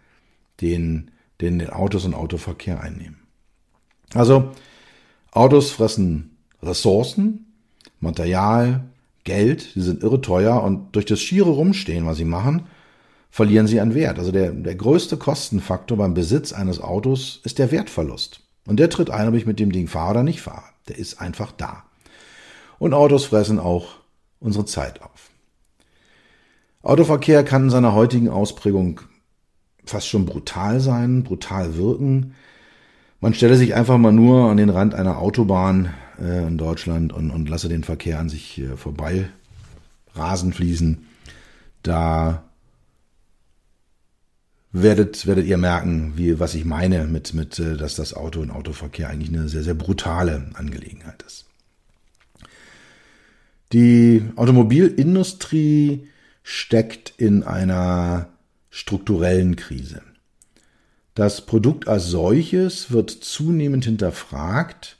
den, 0.62 1.10
den 1.42 1.68
Autos 1.68 2.06
und 2.06 2.14
Autoverkehr 2.14 2.80
einnehmen. 2.80 3.18
Also, 4.14 4.52
Autos 5.30 5.72
fressen 5.72 6.38
Ressourcen, 6.62 7.52
Material, 8.00 8.86
Geld, 9.26 9.74
die 9.74 9.82
sind 9.82 10.02
irre 10.02 10.22
teuer 10.22 10.62
und 10.62 10.96
durch 10.96 11.04
das 11.04 11.20
schiere 11.20 11.50
Rumstehen, 11.50 12.06
was 12.06 12.16
sie 12.16 12.24
machen, 12.24 12.62
verlieren 13.28 13.66
sie 13.66 13.80
an 13.80 13.94
Wert. 13.94 14.18
Also 14.18 14.32
der, 14.32 14.52
der 14.52 14.74
größte 14.74 15.18
Kostenfaktor 15.18 15.98
beim 15.98 16.14
Besitz 16.14 16.54
eines 16.54 16.80
Autos 16.80 17.40
ist 17.44 17.58
der 17.58 17.70
Wertverlust. 17.70 18.40
Und 18.66 18.80
der 18.80 18.88
tritt 18.88 19.10
ein, 19.10 19.28
ob 19.28 19.34
ich 19.34 19.44
mit 19.44 19.60
dem 19.60 19.72
Ding 19.72 19.88
fahre 19.88 20.12
oder 20.12 20.22
nicht 20.22 20.40
fahre. 20.40 20.64
Der 20.88 20.98
ist 20.98 21.20
einfach 21.20 21.52
da. 21.52 21.84
Und 22.78 22.94
Autos 22.94 23.26
fressen 23.26 23.58
auch 23.58 23.96
unsere 24.40 24.64
Zeit 24.64 25.02
auf. 25.02 25.30
Autoverkehr 26.82 27.44
kann 27.44 27.64
in 27.64 27.70
seiner 27.70 27.94
heutigen 27.94 28.28
Ausprägung 28.28 29.00
fast 29.84 30.08
schon 30.08 30.24
brutal 30.24 30.80
sein, 30.80 31.24
brutal 31.24 31.76
wirken. 31.76 32.34
Man 33.20 33.34
stelle 33.34 33.56
sich 33.56 33.74
einfach 33.74 33.98
mal 33.98 34.12
nur 34.12 34.50
an 34.50 34.56
den 34.56 34.70
Rand 34.70 34.94
einer 34.94 35.18
Autobahn 35.18 35.94
äh, 36.20 36.46
in 36.46 36.58
Deutschland 36.58 37.12
und, 37.12 37.30
und 37.30 37.48
lasse 37.48 37.68
den 37.68 37.84
Verkehr 37.84 38.18
an 38.18 38.28
sich 38.28 38.58
äh, 38.58 38.76
vorbei 38.76 39.28
rasen 40.14 40.52
fließen. 40.52 41.06
Da 41.82 42.44
werdet, 44.72 45.26
werdet 45.26 45.46
ihr 45.46 45.56
merken, 45.56 46.14
wie, 46.16 46.38
was 46.38 46.54
ich 46.54 46.64
meine 46.64 47.06
mit, 47.06 47.34
mit, 47.34 47.58
äh, 47.58 47.76
dass 47.76 47.96
das 47.96 48.14
Auto 48.14 48.40
und 48.40 48.50
Autoverkehr 48.50 49.08
eigentlich 49.08 49.30
eine 49.30 49.48
sehr, 49.48 49.62
sehr 49.62 49.74
brutale 49.74 50.50
Angelegenheit 50.54 51.22
ist. 51.22 51.44
Die 53.72 54.22
Automobilindustrie 54.36 56.08
steckt 56.42 57.12
in 57.16 57.42
einer 57.42 58.28
strukturellen 58.70 59.56
Krise. 59.56 60.02
Das 61.14 61.46
Produkt 61.46 61.88
als 61.88 62.06
solches 62.06 62.90
wird 62.90 63.10
zunehmend 63.10 63.84
hinterfragt 63.84 64.95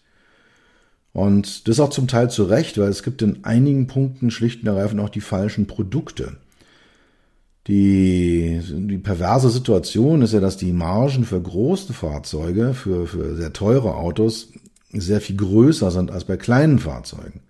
und 1.17 1.67
das 1.67 1.81
auch 1.81 1.89
zum 1.89 2.09
Teil 2.09 2.29
zu 2.29 2.45
Recht, 2.45 2.77
weil 2.77 2.91
es 2.91 3.03
gibt 3.03 3.23
in 3.23 3.43
einigen 3.43 3.87
Punkten 3.87 4.31
schlicht 4.31 4.61
und 4.61 4.67
ergreifend 4.67 5.01
auch 5.01 5.09
die 5.09 5.23
falschen 5.23 5.67
Produkte. 5.67 6.37
Die, 7.69 8.61
die 8.63 8.99
perverse 8.99 9.49
Situation 9.49 10.21
ist 10.21 10.35
ja, 10.35 10.41
dass 10.41 10.59
die 10.59 10.75
Margen 10.75 11.25
für 11.25 11.41
große 11.41 11.95
Fahrzeuge, 11.95 12.75
für, 12.75 13.07
für 13.07 13.35
sehr 13.35 13.55
teure 13.55 13.95
Autos, 13.95 14.53
sehr 14.93 15.23
viel 15.23 15.37
größer 15.37 15.91
sind 15.91 16.11
als 16.11 16.25
bei 16.25 16.37
kleinen 16.37 16.79
Fahrzeugen. 16.79 17.41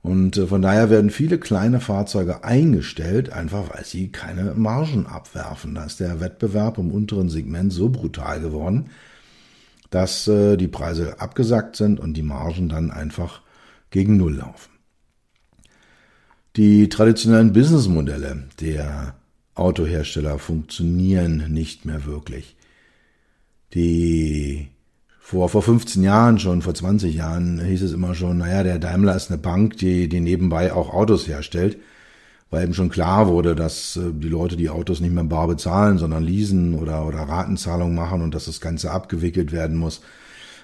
Und 0.00 0.38
äh, 0.38 0.46
von 0.46 0.62
daher 0.62 0.88
werden 0.88 1.10
viele 1.10 1.36
kleine 1.36 1.80
Fahrzeuge 1.80 2.42
eingestellt, 2.42 3.34
einfach 3.34 3.74
weil 3.74 3.84
sie 3.84 4.08
keine 4.08 4.54
Margen 4.54 5.04
abwerfen. 5.04 5.74
Da 5.74 5.84
ist 5.84 6.00
der 6.00 6.20
Wettbewerb 6.20 6.78
im 6.78 6.90
unteren 6.90 7.28
Segment 7.28 7.70
so 7.70 7.90
brutal 7.90 8.40
geworden, 8.40 8.86
dass 9.90 10.28
äh, 10.28 10.56
die 10.56 10.68
Preise 10.68 11.20
abgesackt 11.20 11.76
sind 11.76 12.00
und 12.00 12.14
die 12.14 12.22
Margen 12.22 12.68
dann 12.68 12.90
einfach 12.90 13.42
gegen 13.90 14.16
Null 14.16 14.36
laufen. 14.36 14.70
Die 16.56 16.88
traditionellen 16.88 17.52
Businessmodelle 17.52 18.44
der 18.60 19.14
Autohersteller 19.54 20.38
funktionieren 20.38 21.52
nicht 21.52 21.84
mehr 21.84 22.04
wirklich. 22.04 22.56
Die 23.74 24.68
vor, 25.18 25.48
vor 25.48 25.62
15 25.62 26.02
Jahren 26.02 26.38
schon, 26.38 26.62
vor 26.62 26.74
20 26.74 27.14
Jahren 27.14 27.60
hieß 27.60 27.82
es 27.82 27.92
immer 27.92 28.14
schon, 28.14 28.38
naja, 28.38 28.62
der 28.62 28.78
Daimler 28.78 29.16
ist 29.16 29.30
eine 29.30 29.38
Bank, 29.38 29.76
die, 29.78 30.08
die 30.08 30.20
nebenbei 30.20 30.72
auch 30.72 30.94
Autos 30.94 31.26
herstellt 31.26 31.78
weil 32.50 32.64
eben 32.64 32.74
schon 32.74 32.90
klar 32.90 33.28
wurde, 33.28 33.54
dass 33.54 33.96
äh, 33.96 34.12
die 34.12 34.28
Leute 34.28 34.56
die 34.56 34.70
Autos 34.70 35.00
nicht 35.00 35.12
mehr 35.14 35.24
bar 35.24 35.48
bezahlen, 35.48 35.98
sondern 35.98 36.24
leasen 36.24 36.74
oder, 36.74 37.06
oder 37.06 37.18
Ratenzahlung 37.18 37.94
machen 37.94 38.22
und 38.22 38.34
dass 38.34 38.46
das 38.46 38.60
Ganze 38.60 38.90
abgewickelt 38.90 39.52
werden 39.52 39.76
muss. 39.76 40.00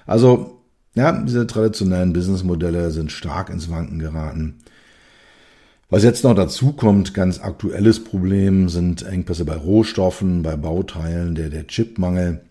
Also 0.05 0.61
Ja, 0.95 1.11
diese 1.11 1.47
traditionellen 1.47 2.13
Businessmodelle 2.13 2.91
sind 2.91 3.11
stark 3.11 3.49
ins 3.49 3.69
Wanken 3.69 3.97
geraten. 3.97 4.59
Was 5.89 6.03
jetzt 6.03 6.23
noch 6.23 6.35
dazu 6.35 6.73
kommt, 6.73 7.13
ganz 7.13 7.39
aktuelles 7.39 8.03
Problem 8.03 8.69
sind 8.69 9.03
Engpässe 9.03 9.43
bei 9.43 9.55
Rohstoffen, 9.55 10.43
bei 10.43 10.55
Bauteilen, 10.55 11.35
der, 11.35 11.49
der 11.49 11.65
Chipmangel. 11.65 12.41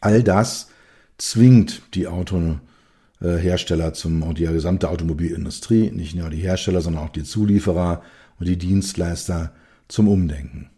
All 0.00 0.22
das 0.22 0.68
zwingt 1.16 1.82
die 1.94 2.08
Autohersteller 2.08 3.94
zum, 3.94 4.22
und 4.22 4.38
die 4.38 4.46
gesamte 4.46 4.88
Automobilindustrie, 4.90 5.90
nicht 5.90 6.14
nur 6.14 6.28
die 6.30 6.42
Hersteller, 6.42 6.80
sondern 6.82 7.04
auch 7.04 7.12
die 7.12 7.24
Zulieferer 7.24 8.02
und 8.38 8.48
die 8.48 8.58
Dienstleister 8.58 9.52
zum 9.88 10.08
Umdenken. 10.08 10.70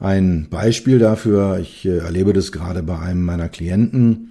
Ein 0.00 0.48
Beispiel 0.48 0.98
dafür, 0.98 1.58
ich 1.58 1.84
äh, 1.84 1.98
erlebe 1.98 2.32
das 2.32 2.52
gerade 2.52 2.82
bei 2.82 2.98
einem 2.98 3.24
meiner 3.24 3.48
Klienten. 3.48 4.30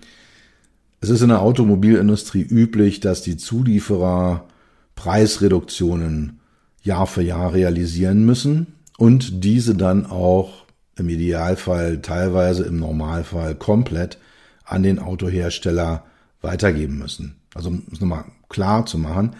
Es 1.02 1.10
ist 1.10 1.22
in 1.22 1.30
der 1.30 1.42
Automobilindustrie 1.42 2.42
üblich, 2.42 3.02
dass 3.02 3.22
die 3.22 3.38
Zulieferer 3.38 4.48
Preisreduktionen 4.96 6.40
Jahr 6.82 7.06
für 7.06 7.22
Jahr 7.22 7.54
realisieren 7.54 8.26
müssen 8.26 8.68
und 8.98 9.44
diese 9.44 9.76
dann 9.76 10.06
auch 10.06 10.66
im 10.96 11.10
Idealfall 11.10 12.02
teilweise 12.02 12.64
im 12.64 12.80
Normalfall 12.80 13.54
komplett 13.56 14.18
an 14.64 14.84
den 14.84 15.00
Autohersteller 15.00 16.06
weitergeben 16.42 16.98
müssen. 16.98 17.36
Also 17.54 17.70
um 17.70 17.84
es 17.92 18.02
nochmal 18.02 18.26
klar 18.50 18.86
zu 18.86 18.98
machen, 18.98 19.36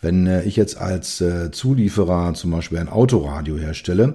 wenn 0.00 0.26
äh, 0.26 0.42
ich 0.44 0.56
jetzt 0.56 0.78
als 0.78 1.20
äh, 1.20 1.50
Zulieferer 1.50 2.34
zum 2.34 2.50
Beispiel 2.50 2.78
ein 2.78 2.88
Autoradio 2.88 3.56
herstelle, 3.56 4.14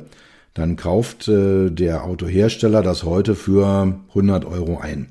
dann 0.54 0.76
kauft 0.76 1.28
äh, 1.28 1.70
der 1.70 2.04
Autohersteller 2.04 2.84
das 2.84 3.04
heute 3.04 3.36
für 3.36 3.96
100 4.10 4.46
Euro 4.46 4.78
ein. 4.80 5.08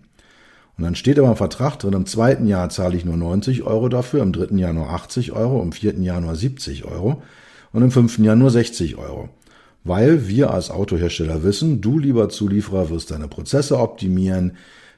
Und 0.78 0.84
dann 0.84 0.94
steht 0.94 1.18
aber 1.18 1.28
im 1.28 1.36
Vertrag 1.36 1.78
drin, 1.78 1.92
im 1.92 2.06
zweiten 2.06 2.46
Jahr 2.46 2.70
zahle 2.70 2.96
ich 2.96 3.04
nur 3.04 3.16
90 3.16 3.62
Euro 3.64 3.88
dafür, 3.88 4.22
im 4.22 4.32
dritten 4.32 4.58
Jahr 4.58 4.72
nur 4.72 4.88
80 4.90 5.32
Euro, 5.32 5.62
im 5.62 5.72
vierten 5.72 6.02
Jahr 6.02 6.20
nur 6.20 6.34
70 6.34 6.84
Euro 6.84 7.22
und 7.72 7.82
im 7.82 7.90
fünften 7.90 8.24
Jahr 8.24 8.36
nur 8.36 8.50
60 8.50 8.96
Euro. 8.96 9.28
Weil 9.84 10.28
wir 10.28 10.52
als 10.52 10.70
Autohersteller 10.70 11.42
wissen, 11.42 11.80
du 11.80 11.98
lieber 11.98 12.28
Zulieferer 12.28 12.88
wirst 12.88 13.10
deine 13.10 13.28
Prozesse 13.28 13.78
optimieren, 13.78 14.52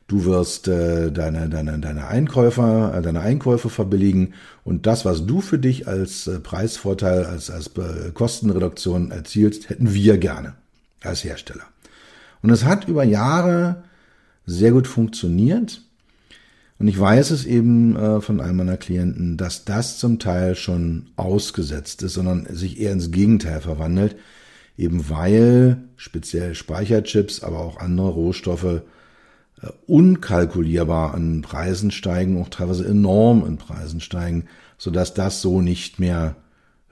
Du 0.06 0.26
wirst 0.26 0.68
äh, 0.68 1.10
deine, 1.10 1.48
deine, 1.48 1.78
deine 1.78 2.06
Einkäufer, 2.08 2.94
äh, 2.94 3.02
deine 3.02 3.20
Einkäufe 3.20 3.70
verbilligen 3.70 4.34
und 4.62 4.86
das, 4.86 5.06
was 5.06 5.24
du 5.26 5.40
für 5.40 5.58
dich 5.58 5.88
als 5.88 6.26
äh, 6.26 6.40
Preisvorteil, 6.40 7.24
als, 7.24 7.50
als 7.50 7.68
äh, 7.78 8.10
Kostenreduktion 8.12 9.10
erzielst, 9.10 9.70
hätten 9.70 9.94
wir 9.94 10.18
gerne 10.18 10.54
als 11.02 11.24
Hersteller. 11.24 11.64
Und 12.42 12.50
es 12.50 12.64
hat 12.64 12.86
über 12.86 13.04
Jahre 13.04 13.84
sehr 14.44 14.72
gut 14.72 14.86
funktioniert. 14.86 15.80
Und 16.78 16.88
ich 16.88 16.98
weiß 16.98 17.30
es 17.30 17.46
eben 17.46 17.96
äh, 17.96 18.20
von 18.20 18.42
einem 18.42 18.56
meiner 18.56 18.76
Klienten, 18.76 19.38
dass 19.38 19.64
das 19.64 19.98
zum 19.98 20.18
Teil 20.18 20.54
schon 20.54 21.06
ausgesetzt 21.16 22.02
ist, 22.02 22.12
sondern 22.12 22.46
sich 22.50 22.78
eher 22.78 22.92
ins 22.92 23.10
Gegenteil 23.10 23.62
verwandelt, 23.62 24.16
eben 24.76 25.08
weil 25.08 25.78
speziell 25.96 26.54
Speicherchips, 26.54 27.42
aber 27.42 27.60
auch 27.60 27.78
andere 27.78 28.08
Rohstoffe 28.08 28.82
unkalkulierbar 29.87 31.14
an 31.14 31.42
Preisen 31.42 31.90
steigen, 31.90 32.40
auch 32.40 32.48
teilweise 32.48 32.87
enorm 32.87 33.46
in 33.46 33.57
Preisen 33.57 34.00
steigen, 34.00 34.46
sodass 34.79 35.14
das 35.14 35.40
so 35.40 35.61
nicht 35.61 35.98
mehr 35.98 36.37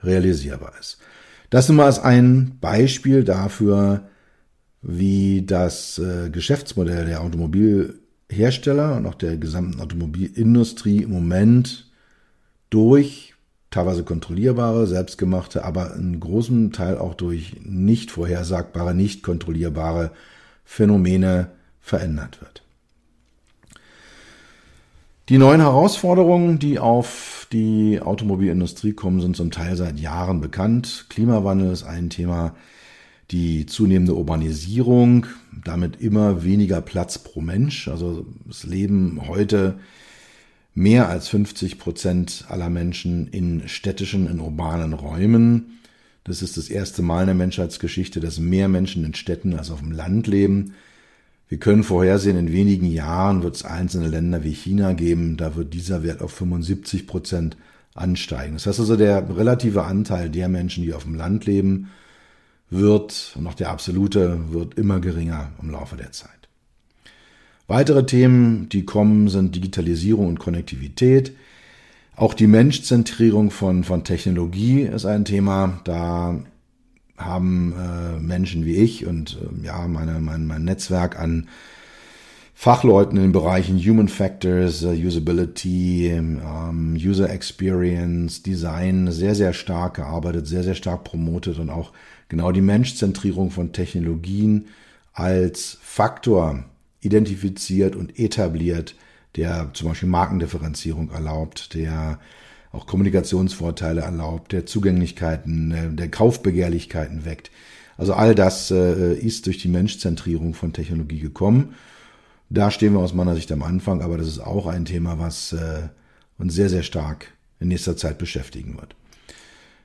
realisierbar 0.01 0.73
ist. 0.79 0.97
Das 1.49 1.67
nun 1.67 1.77
mal 1.77 1.85
als 1.85 1.99
ein 1.99 2.57
Beispiel 2.59 3.23
dafür, 3.23 4.07
wie 4.81 5.43
das 5.45 5.99
äh, 5.99 6.29
Geschäftsmodell 6.29 7.05
der 7.05 7.21
Automobilhersteller 7.21 8.97
und 8.97 9.05
auch 9.05 9.15
der 9.15 9.37
gesamten 9.37 9.79
Automobilindustrie 9.79 11.03
im 11.03 11.11
Moment 11.11 11.89
durch 12.69 13.33
teilweise 13.69 14.03
kontrollierbare, 14.03 14.87
selbstgemachte, 14.87 15.63
aber 15.63 15.95
in 15.95 16.19
großem 16.19 16.71
Teil 16.71 16.97
auch 16.97 17.13
durch 17.13 17.57
nicht 17.63 18.11
vorhersagbare, 18.11 18.93
nicht 18.93 19.23
kontrollierbare 19.23 20.11
Phänomene 20.65 21.51
verändert 21.79 22.41
wird. 22.41 22.62
Die 25.33 25.39
neuen 25.39 25.61
Herausforderungen, 25.61 26.59
die 26.59 26.77
auf 26.77 27.47
die 27.51 27.99
Automobilindustrie 27.99 28.93
kommen, 28.93 29.19
sind 29.19 29.35
zum 29.35 29.49
Teil 29.49 29.75
seit 29.75 29.99
Jahren 29.99 30.41
bekannt. 30.41 31.07
Klimawandel 31.09 31.71
ist 31.71 31.81
ein 31.81 32.11
Thema, 32.11 32.55
die 33.31 33.65
zunehmende 33.65 34.13
Urbanisierung, 34.13 35.25
damit 35.65 35.99
immer 35.99 36.43
weniger 36.43 36.81
Platz 36.81 37.17
pro 37.17 37.41
Mensch. 37.41 37.87
Also 37.87 38.27
es 38.47 38.63
leben 38.63 39.27
heute 39.27 39.79
mehr 40.75 41.09
als 41.09 41.29
50 41.29 41.79
Prozent 41.79 42.45
aller 42.49 42.69
Menschen 42.69 43.25
in 43.29 43.67
städtischen, 43.67 44.29
in 44.29 44.39
urbanen 44.39 44.93
Räumen. 44.93 45.79
Das 46.25 46.43
ist 46.43 46.57
das 46.57 46.69
erste 46.69 47.01
Mal 47.01 47.21
in 47.21 47.25
der 47.25 47.35
Menschheitsgeschichte, 47.35 48.19
dass 48.19 48.37
mehr 48.37 48.67
Menschen 48.67 49.03
in 49.03 49.15
Städten 49.15 49.55
als 49.55 49.71
auf 49.71 49.79
dem 49.79 49.93
Land 49.93 50.27
leben. 50.27 50.75
Wir 51.53 51.59
können 51.59 51.83
vorhersehen, 51.83 52.35
in 52.35 52.51
wenigen 52.51 52.87
Jahren 52.87 53.43
wird 53.43 53.57
es 53.57 53.63
einzelne 53.63 54.07
Länder 54.07 54.43
wie 54.43 54.53
China 54.55 54.93
geben, 54.93 55.37
da 55.37 55.55
wird 55.55 55.75
dieser 55.75 56.01
Wert 56.01 56.23
auf 56.23 56.31
75 56.31 57.05
Prozent 57.05 57.57
ansteigen. 57.93 58.53
Das 58.53 58.65
heißt 58.65 58.79
also, 58.79 58.95
der 58.95 59.37
relative 59.37 59.83
Anteil 59.83 60.31
der 60.31 60.49
Menschen, 60.49 60.83
die 60.83 60.95
auf 60.95 61.03
dem 61.03 61.13
Land 61.13 61.45
leben, 61.45 61.91
wird, 62.71 63.33
und 63.37 63.45
auch 63.45 63.53
der 63.53 63.69
absolute, 63.69 64.39
wird 64.49 64.79
immer 64.79 64.99
geringer 64.99 65.51
im 65.61 65.69
Laufe 65.69 65.95
der 65.95 66.11
Zeit. 66.11 66.31
Weitere 67.67 68.07
Themen, 68.07 68.67
die 68.69 68.83
kommen, 68.83 69.27
sind 69.27 69.53
Digitalisierung 69.55 70.29
und 70.29 70.39
Konnektivität. 70.39 71.33
Auch 72.15 72.33
die 72.33 72.47
Menschzentrierung 72.47 73.51
von, 73.51 73.83
von 73.83 74.03
Technologie 74.03 74.81
ist 74.81 75.05
ein 75.05 75.23
Thema. 75.23 75.81
Da 75.83 76.39
haben 77.25 77.73
äh, 77.77 78.19
Menschen 78.19 78.65
wie 78.65 78.75
ich 78.75 79.05
und 79.05 79.37
äh, 79.41 79.65
ja, 79.65 79.87
meine, 79.87 80.19
mein, 80.19 80.45
mein 80.45 80.63
Netzwerk 80.63 81.19
an 81.19 81.47
Fachleuten 82.55 83.17
in 83.17 83.23
den 83.23 83.31
Bereichen 83.31 83.77
Human 83.77 84.07
Factors, 84.07 84.83
uh, 84.83 84.91
Usability, 84.91 86.07
ähm, 86.07 86.95
User 86.95 87.29
Experience, 87.29 88.43
Design 88.43 89.11
sehr, 89.11 89.35
sehr 89.35 89.53
stark 89.53 89.95
gearbeitet, 89.95 90.47
sehr, 90.47 90.63
sehr 90.63 90.75
stark 90.75 91.03
promotet 91.03 91.59
und 91.59 91.69
auch 91.69 91.91
genau 92.29 92.51
die 92.51 92.61
Menschzentrierung 92.61 93.51
von 93.51 93.73
Technologien 93.73 94.67
als 95.13 95.77
Faktor 95.81 96.63
identifiziert 97.01 97.95
und 97.95 98.17
etabliert, 98.17 98.95
der 99.35 99.71
zum 99.73 99.89
Beispiel 99.89 100.09
Markendifferenzierung 100.09 101.11
erlaubt, 101.11 101.73
der 101.73 102.19
auch 102.73 102.87
Kommunikationsvorteile 102.87 104.01
erlaubt, 104.01 104.51
der 104.51 104.65
Zugänglichkeiten, 104.65 105.71
äh, 105.71 105.89
der 105.93 106.09
Kaufbegehrlichkeiten 106.09 107.23
weckt. 107.23 107.51
Also 107.95 108.13
all 108.13 108.35
das 108.35 108.71
äh, 108.71 109.13
ist 109.13 109.45
durch 109.45 109.59
die 109.59 109.69
Menschzentrierung 109.69 110.55
von 110.55 110.73
Technologie 110.73 111.19
gekommen. 111.19 111.75
Da 112.49 112.71
stehen 112.71 112.93
wir 112.93 112.99
aus 112.99 113.13
meiner 113.13 113.35
Sicht 113.35 113.51
am 113.51 113.63
Anfang, 113.63 114.01
aber 114.01 114.17
das 114.17 114.27
ist 114.27 114.39
auch 114.39 114.67
ein 114.67 114.85
Thema, 114.85 115.19
was 115.19 115.53
äh, 115.53 115.87
uns 116.37 116.53
sehr, 116.55 116.69
sehr 116.69 116.83
stark 116.83 117.27
in 117.59 117.67
nächster 117.67 117.95
Zeit 117.95 118.17
beschäftigen 118.17 118.75
wird. 118.75 118.95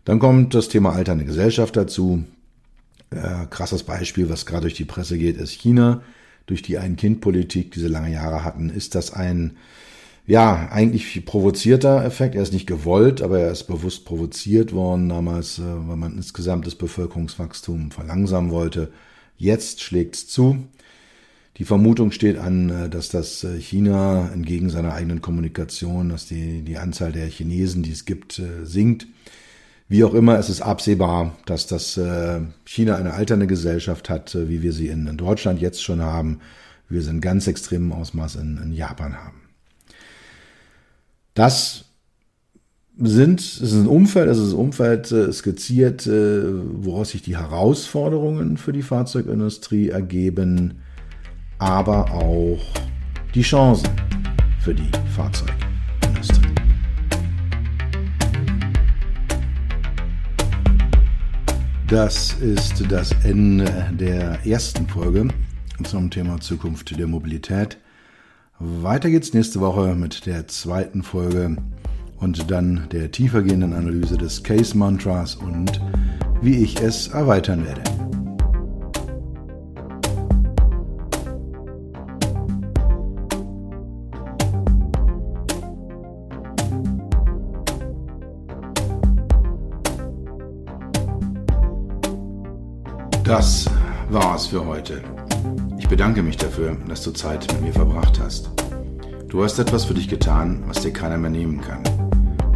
Dann 0.04 0.18
kommt 0.18 0.54
das 0.54 0.68
Thema 0.68 0.94
alternde 0.94 1.26
Gesellschaft 1.26 1.76
dazu. 1.76 2.24
Äh, 3.10 3.46
krasses 3.50 3.82
Beispiel, 3.82 4.30
was 4.30 4.46
gerade 4.46 4.62
durch 4.62 4.74
die 4.74 4.86
Presse 4.86 5.18
geht, 5.18 5.36
ist 5.36 5.52
China. 5.52 6.02
Durch 6.46 6.62
die 6.62 6.78
Ein-Kind-Politik, 6.78 7.72
die 7.72 7.80
sie 7.80 7.88
lange 7.88 8.12
Jahre 8.12 8.42
hatten, 8.42 8.70
ist 8.70 8.94
das 8.94 9.12
ein 9.12 9.58
ja, 10.28 10.68
eigentlich 10.70 11.24
provozierter 11.24 12.04
Effekt. 12.04 12.34
Er 12.34 12.42
ist 12.42 12.52
nicht 12.52 12.66
gewollt, 12.66 13.22
aber 13.22 13.40
er 13.40 13.50
ist 13.50 13.64
bewusst 13.64 14.04
provoziert 14.04 14.74
worden 14.74 15.08
damals, 15.08 15.58
äh, 15.58 15.62
weil 15.62 15.96
man 15.96 16.16
insgesamt 16.16 16.66
das 16.66 16.74
Bevölkerungswachstum 16.74 17.90
verlangsamen 17.90 18.50
wollte. 18.50 18.92
Jetzt 19.38 19.80
schlägt's 19.80 20.28
zu. 20.28 20.58
Die 21.56 21.64
Vermutung 21.64 22.12
steht 22.12 22.36
an, 22.36 22.68
äh, 22.68 22.90
dass 22.90 23.08
das 23.08 23.42
äh, 23.42 23.58
China 23.58 24.30
entgegen 24.30 24.68
seiner 24.68 24.92
eigenen 24.92 25.22
Kommunikation, 25.22 26.10
dass 26.10 26.26
die, 26.26 26.60
die 26.60 26.76
Anzahl 26.76 27.10
der 27.10 27.26
Chinesen, 27.26 27.82
die 27.82 27.92
es 27.92 28.04
gibt, 28.04 28.42
sinkt. 28.64 29.06
Wie 29.88 30.04
auch 30.04 30.12
immer, 30.12 30.38
es 30.38 30.50
ist 30.50 30.60
absehbar, 30.60 31.38
dass 31.46 31.66
das 31.66 31.98
China 32.66 32.96
eine 32.96 33.14
alternde 33.14 33.46
Gesellschaft 33.46 34.10
hat, 34.10 34.36
wie 34.38 34.60
wir 34.60 34.74
sie 34.74 34.88
in 34.88 35.16
Deutschland 35.16 35.62
jetzt 35.62 35.82
schon 35.82 36.02
haben, 36.02 36.40
wie 36.90 36.96
wir 36.96 37.02
sie 37.02 37.08
in 37.08 37.22
ganz 37.22 37.46
extremem 37.46 37.92
Ausmaß 37.92 38.36
in, 38.36 38.60
in 38.62 38.72
Japan 38.72 39.16
haben. 39.16 39.47
Das 41.38 41.84
sind, 42.98 43.38
es 43.38 43.60
ist 43.60 43.74
ein 43.74 43.86
Umfeld, 43.86 44.28
es 44.28 44.38
ist 44.38 44.54
ein 44.54 44.58
Umfeld 44.58 45.12
äh, 45.12 45.32
skizziert, 45.32 46.04
äh, 46.08 46.42
woraus 46.82 47.10
sich 47.10 47.22
die 47.22 47.36
Herausforderungen 47.36 48.56
für 48.56 48.72
die 48.72 48.82
Fahrzeugindustrie 48.82 49.90
ergeben, 49.90 50.80
aber 51.58 52.10
auch 52.10 52.58
die 53.36 53.42
Chancen 53.42 53.88
für 54.58 54.74
die 54.74 54.90
Fahrzeugindustrie. 55.14 56.54
Das 61.86 62.34
ist 62.40 62.82
das 62.90 63.12
Ende 63.22 63.92
der 63.92 64.44
ersten 64.44 64.88
Folge 64.88 65.28
zum 65.84 66.10
Thema 66.10 66.40
Zukunft 66.40 66.98
der 66.98 67.06
Mobilität. 67.06 67.78
Weiter 68.60 69.08
geht's 69.08 69.34
nächste 69.34 69.60
Woche 69.60 69.94
mit 69.94 70.26
der 70.26 70.48
zweiten 70.48 71.04
Folge 71.04 71.56
und 72.18 72.50
dann 72.50 72.88
der 72.90 73.12
tiefergehenden 73.12 73.72
Analyse 73.72 74.18
des 74.18 74.42
Case 74.42 74.76
Mantras 74.76 75.36
und 75.36 75.80
wie 76.42 76.56
ich 76.56 76.80
es 76.80 77.06
erweitern 77.06 77.64
werde. 77.64 77.84
Das 93.22 93.70
war's 94.10 94.48
für 94.48 94.66
heute. 94.66 95.00
Ich 95.88 95.90
bedanke 95.90 96.22
mich 96.22 96.36
dafür, 96.36 96.76
dass 96.86 97.02
du 97.02 97.12
Zeit 97.12 97.50
mit 97.50 97.62
mir 97.62 97.72
verbracht 97.72 98.20
hast. 98.20 98.50
Du 99.28 99.42
hast 99.42 99.58
etwas 99.58 99.86
für 99.86 99.94
dich 99.94 100.06
getan, 100.06 100.62
was 100.66 100.82
dir 100.82 100.92
keiner 100.92 101.16
mehr 101.16 101.30
nehmen 101.30 101.62
kann. 101.62 101.82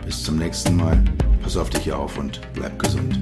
Bis 0.05 0.23
zum 0.23 0.35
nächsten 0.35 0.75
Mal, 0.75 1.01
pass 1.41 1.55
auf 1.55 1.69
dich 1.69 1.93
auf 1.93 2.17
und 2.17 2.41
bleib 2.53 2.77
gesund. 2.79 3.17